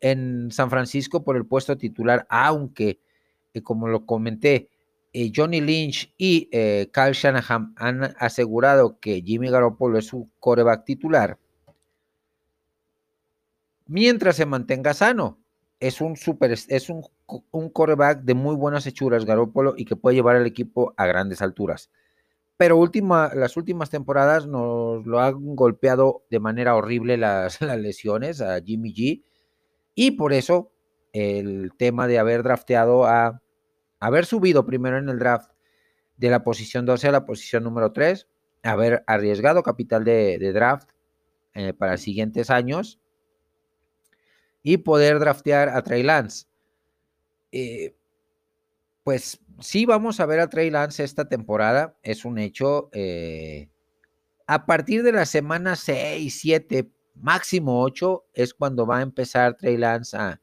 [0.00, 3.00] en San Francisco por el puesto titular, aunque
[3.54, 4.68] eh, como lo comenté,
[5.12, 10.84] eh, Johnny Lynch y eh, Kyle Shanahan han asegurado que Jimmy Garoppolo es su coreback
[10.84, 11.38] titular,
[13.86, 15.38] mientras se mantenga sano.
[15.80, 17.02] Es un super, es un,
[17.50, 21.42] un coreback de muy buenas hechuras, Garoppolo, y que puede llevar al equipo a grandes
[21.42, 21.90] alturas.
[22.56, 28.60] Pero última, las últimas temporadas nos lo han golpeado de manera horrible las, lesiones a
[28.60, 29.24] Jimmy G.
[29.94, 30.72] Y por eso
[31.12, 33.42] el tema de haber drafteado a,
[34.00, 35.50] haber subido primero en el draft
[36.16, 38.28] de la posición 12 a la posición número 3,
[38.62, 40.90] haber arriesgado capital de, de draft
[41.54, 43.00] eh, para siguientes años
[44.62, 46.46] y poder draftear a Trey Lance.
[47.52, 47.94] Eh,
[49.04, 52.88] pues sí, vamos a ver a Trey Lance esta temporada, es un hecho.
[52.92, 53.68] Eh,
[54.46, 59.76] a partir de la semana 6, 7, máximo 8, es cuando va a empezar Trey
[59.76, 60.40] Lance a,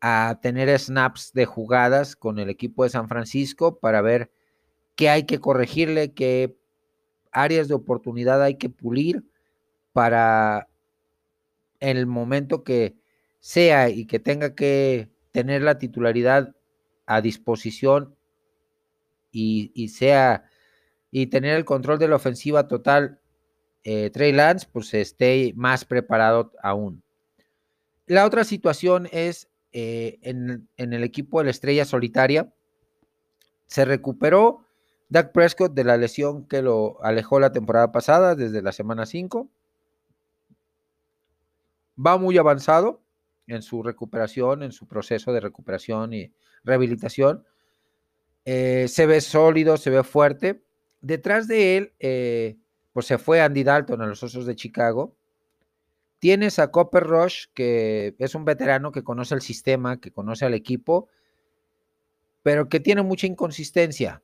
[0.00, 4.32] a tener snaps de jugadas con el equipo de San Francisco para ver
[4.96, 6.56] qué hay que corregirle, qué
[7.32, 9.24] áreas de oportunidad hay que pulir
[9.92, 10.68] para
[11.80, 12.96] el momento que
[13.40, 16.54] sea y que tenga que tener la titularidad
[17.06, 18.14] a disposición
[19.32, 20.44] y, sea
[21.10, 23.18] y tener el control de la ofensiva total,
[23.84, 27.02] eh, Trey Lance, pues esté más preparado aún.
[28.06, 32.52] La otra situación es eh, en, en, el equipo de la estrella solitaria.
[33.66, 34.66] Se recuperó
[35.08, 39.48] Dak Prescott de la lesión que lo alejó la temporada pasada, desde la semana 5.
[41.98, 43.02] Va muy avanzado
[43.46, 46.32] en su recuperación, en su proceso de recuperación y
[46.64, 47.44] rehabilitación.
[48.44, 50.62] Eh, se ve sólido, se ve fuerte.
[51.00, 52.56] Detrás de él, eh,
[52.92, 55.16] pues se fue Andy Dalton a los Osos de Chicago.
[56.18, 60.54] Tienes a Copper Rush, que es un veterano que conoce el sistema, que conoce al
[60.54, 61.08] equipo,
[62.42, 64.22] pero que tiene mucha inconsistencia.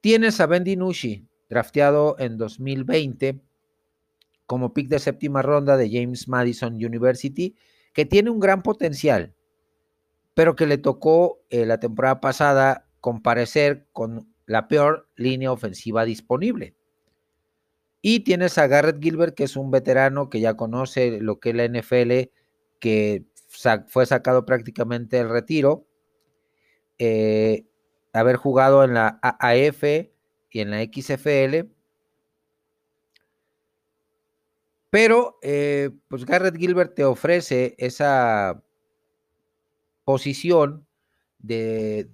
[0.00, 3.40] Tienes a Ben DiNucci, drafteado en 2020
[4.46, 7.56] como pick de séptima ronda de James Madison University,
[7.94, 9.34] que tiene un gran potencial,
[10.34, 16.74] pero que le tocó eh, la temporada pasada comparecer con la peor línea ofensiva disponible.
[18.02, 21.56] Y tienes a Garrett Gilbert, que es un veterano que ya conoce lo que es
[21.56, 22.30] la NFL,
[22.78, 23.24] que
[23.86, 25.86] fue sacado prácticamente del retiro,
[26.98, 27.64] eh,
[28.12, 29.84] haber jugado en la AAF
[30.50, 31.70] y en la XFL,
[34.94, 38.62] Pero, eh, pues Garrett Gilbert te ofrece esa
[40.04, 40.86] posición
[41.38, 42.12] de,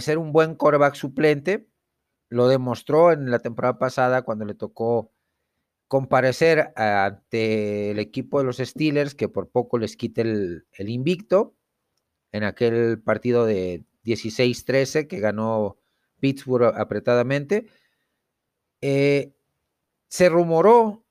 [0.00, 1.70] ser un buen quarterback suplente.
[2.28, 5.10] Lo demostró en la temporada pasada cuando le tocó
[5.86, 11.56] comparecer ante el equipo de los Steelers, que por poco les quite el, invicto
[12.32, 15.78] en aquel partido de 16-13 que ganó
[16.20, 17.68] Pittsburgh apretadamente.
[18.82, 19.32] Eh,
[20.08, 21.07] se rumoró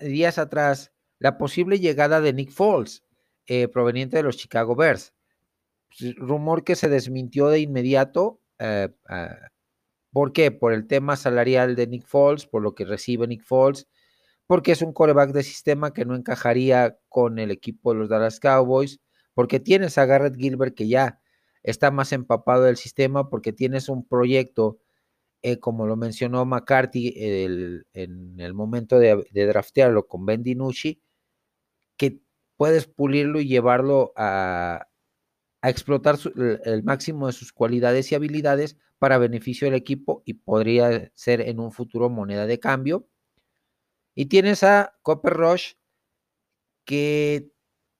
[0.00, 3.04] días atrás la posible llegada de Nick Foles,
[3.46, 5.14] eh, proveniente de los Chicago Bears.
[5.98, 8.40] Pues, rumor que se desmintió de inmediato.
[8.58, 9.36] Eh, ah,
[10.12, 10.50] ¿Por qué?
[10.50, 13.88] Por el tema salarial de Nick Foles, por lo que recibe Nick Foles,
[14.46, 18.40] porque es un coreback de sistema que no encajaría con el equipo de los Dallas
[18.40, 19.00] Cowboys,
[19.34, 21.20] porque tienes a Garrett Gilbert que ya
[21.62, 24.78] está más empapado del sistema, porque tienes un proyecto
[25.46, 31.02] eh, como lo mencionó McCarthy en el momento de, draftearlo con Ben DiNucci,
[31.98, 32.22] que
[32.56, 34.88] puedes pulirlo y llevarlo a,
[35.62, 36.16] explotar
[36.64, 41.60] el máximo de sus cualidades y habilidades para beneficio del equipo y podría ser en
[41.60, 43.06] un futuro moneda de cambio.
[44.14, 45.74] Y tienes a Copper Rush
[46.86, 47.50] que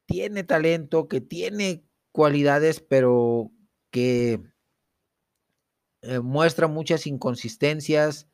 [0.07, 3.51] tiene talento, que tiene cualidades, pero
[3.91, 4.41] que
[6.07, 8.29] eh, muestra muchas inconsistencias,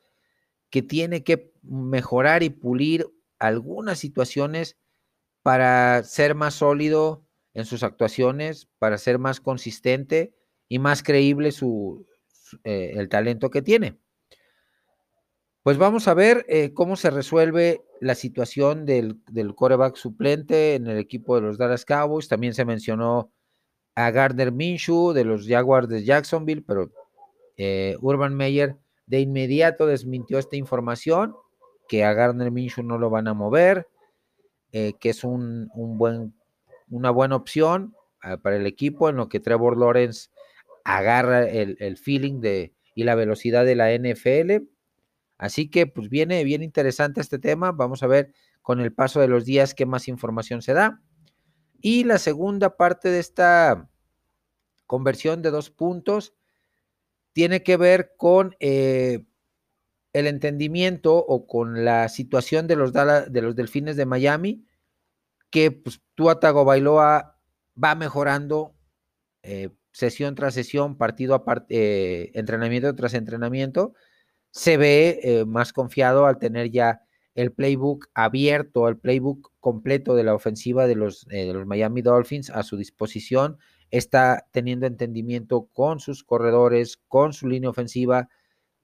[0.71, 3.07] que tiene que mejorar y pulir
[3.39, 4.77] algunas situaciones
[5.43, 10.35] para ser más sólido en sus actuaciones, para ser más consistente
[10.69, 12.07] y más creíble su,
[12.65, 13.99] eh, el talento que tiene.
[15.63, 20.87] Pues vamos a ver eh, cómo se resuelve la situación del, del coreback suplente en
[20.87, 22.29] el equipo de los Dallas Cowboys.
[22.29, 23.33] También se mencionó
[23.95, 26.91] a Gardner Minshew de los Jaguars de Jacksonville, pero
[27.63, 31.37] eh, Urban Meyer de inmediato desmintió esta información,
[31.89, 33.87] que a Gardner Minshew no lo van a mover,
[34.73, 36.33] eh, que es un, buen,
[36.89, 40.31] una buena opción ah, para el equipo, en lo que Trevor Lawrence
[40.85, 44.67] agarra el, feeling de, y la velocidad de la NFL.
[45.37, 47.73] Así que pues viene bien interesante este tema.
[47.73, 48.33] Vamos a ver
[48.63, 51.03] con el paso de los días qué más información se da.
[51.83, 53.91] Y la segunda parte de esta
[54.87, 56.33] conversión de dos puntos
[57.33, 59.25] tiene que ver con eh,
[60.13, 64.65] el entendimiento o con la situación de los, de los delfines de Miami,
[65.51, 67.39] que pues, Tua Tagovailoa
[67.83, 68.75] va mejorando
[69.43, 73.95] eh, sesión tras sesión, partido a partido, eh, entrenamiento tras entrenamiento,
[74.51, 77.03] se ve eh, más confiado al tener ya
[77.35, 82.51] el playbook abierto, el playbook completo de la ofensiva de los, de los Miami Dolphins
[82.51, 83.59] a su disposición,
[83.91, 88.29] está teniendo entendimiento con sus corredores, con su línea ofensiva,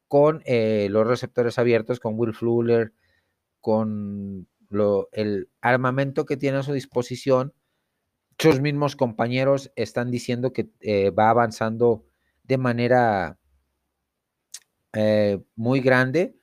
[0.08, 2.92] con eh, los receptores abiertos, con Will Fuller,
[3.60, 4.48] con
[5.12, 7.54] el armamento que tiene a su disposición.
[8.38, 12.04] Sus mismos compañeros están diciendo que eh, va avanzando
[12.42, 13.38] de manera
[14.92, 16.36] eh, muy grande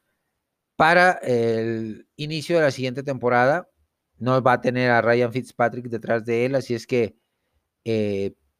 [0.75, 3.69] para el inicio de la siguiente temporada.
[4.17, 7.15] No va a tener a Ryan Fitzpatrick detrás de él, así es que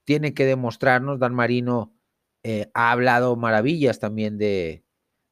[0.03, 1.19] tiene que demostrarnos.
[1.19, 1.93] Dan Marino
[2.73, 4.83] ha hablado maravillas también de,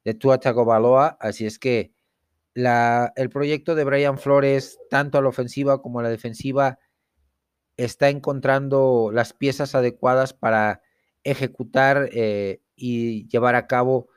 [0.04, 1.92] de Tua Tagovailoa, así es que
[2.54, 6.78] la, el proyecto de Brian Flores, tanto a la ofensiva como a la defensiva,
[7.76, 10.82] está encontrando las piezas adecuadas para
[11.24, 14.08] ejecutar eh, y llevar a cabo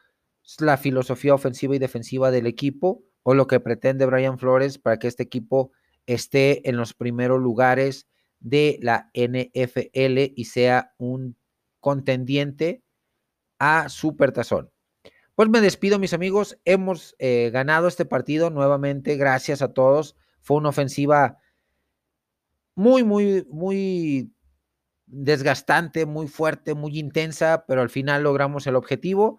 [0.59, 5.07] la filosofía ofensiva y defensiva del equipo o lo que pretende Brian Flores para que
[5.07, 5.71] este equipo
[6.05, 8.07] esté en los primeros lugares
[8.39, 11.37] de la NFL y sea un
[11.79, 12.83] contendiente
[13.59, 14.71] a Supertazón.
[15.35, 16.57] Pues me despido, mis amigos.
[16.63, 19.17] Hemos eh, ganado este partido nuevamente.
[19.17, 20.15] Gracias a todos.
[20.41, 21.39] Fue una ofensiva
[22.75, 24.33] muy, muy, muy
[25.07, 29.37] desgastante, muy fuerte, muy intensa, pero al final logramos el objetivo.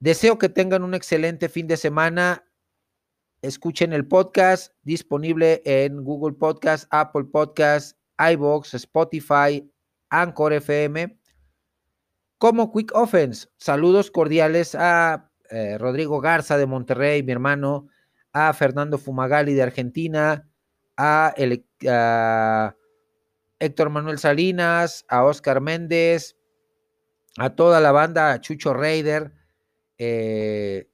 [0.00, 2.44] Deseo que tengan un excelente fin de semana.
[3.44, 9.70] Escuchen el podcast disponible en Google Podcast, Apple Podcast, iBox, Spotify,
[10.08, 11.14] Anchor FM
[12.38, 13.48] como Quick Offense.
[13.58, 17.88] Saludos cordiales a eh, Rodrigo Garza de Monterrey, mi hermano,
[18.32, 20.48] a Fernando Fumagali de Argentina,
[20.96, 21.34] a,
[23.58, 26.38] Héctor Manuel Salinas, a Oscar Méndez,
[27.36, 29.34] a toda la banda, a Chucho Raider,
[29.98, 30.88] eh,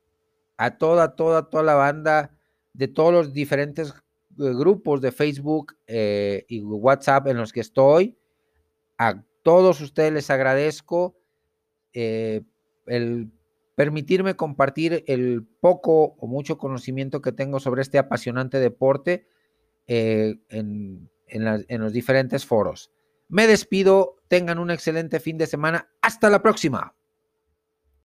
[0.56, 2.38] a toda, toda, toda la banda
[2.80, 3.94] de todos los diferentes eh,
[4.36, 8.16] grupos de Facebook y WhatsApp en los que estoy.
[8.96, 11.16] A todos ustedes les agradezco
[11.92, 12.42] eh,
[12.86, 13.30] el
[13.74, 19.26] permitirme compartir el poco o mucho conocimiento que tengo sobre este apasionante deporte
[19.86, 22.90] eh, en, en los diferentes foros.
[23.28, 25.90] Me despido, tengan un excelente fin de semana.
[26.00, 26.94] Hasta la próxima.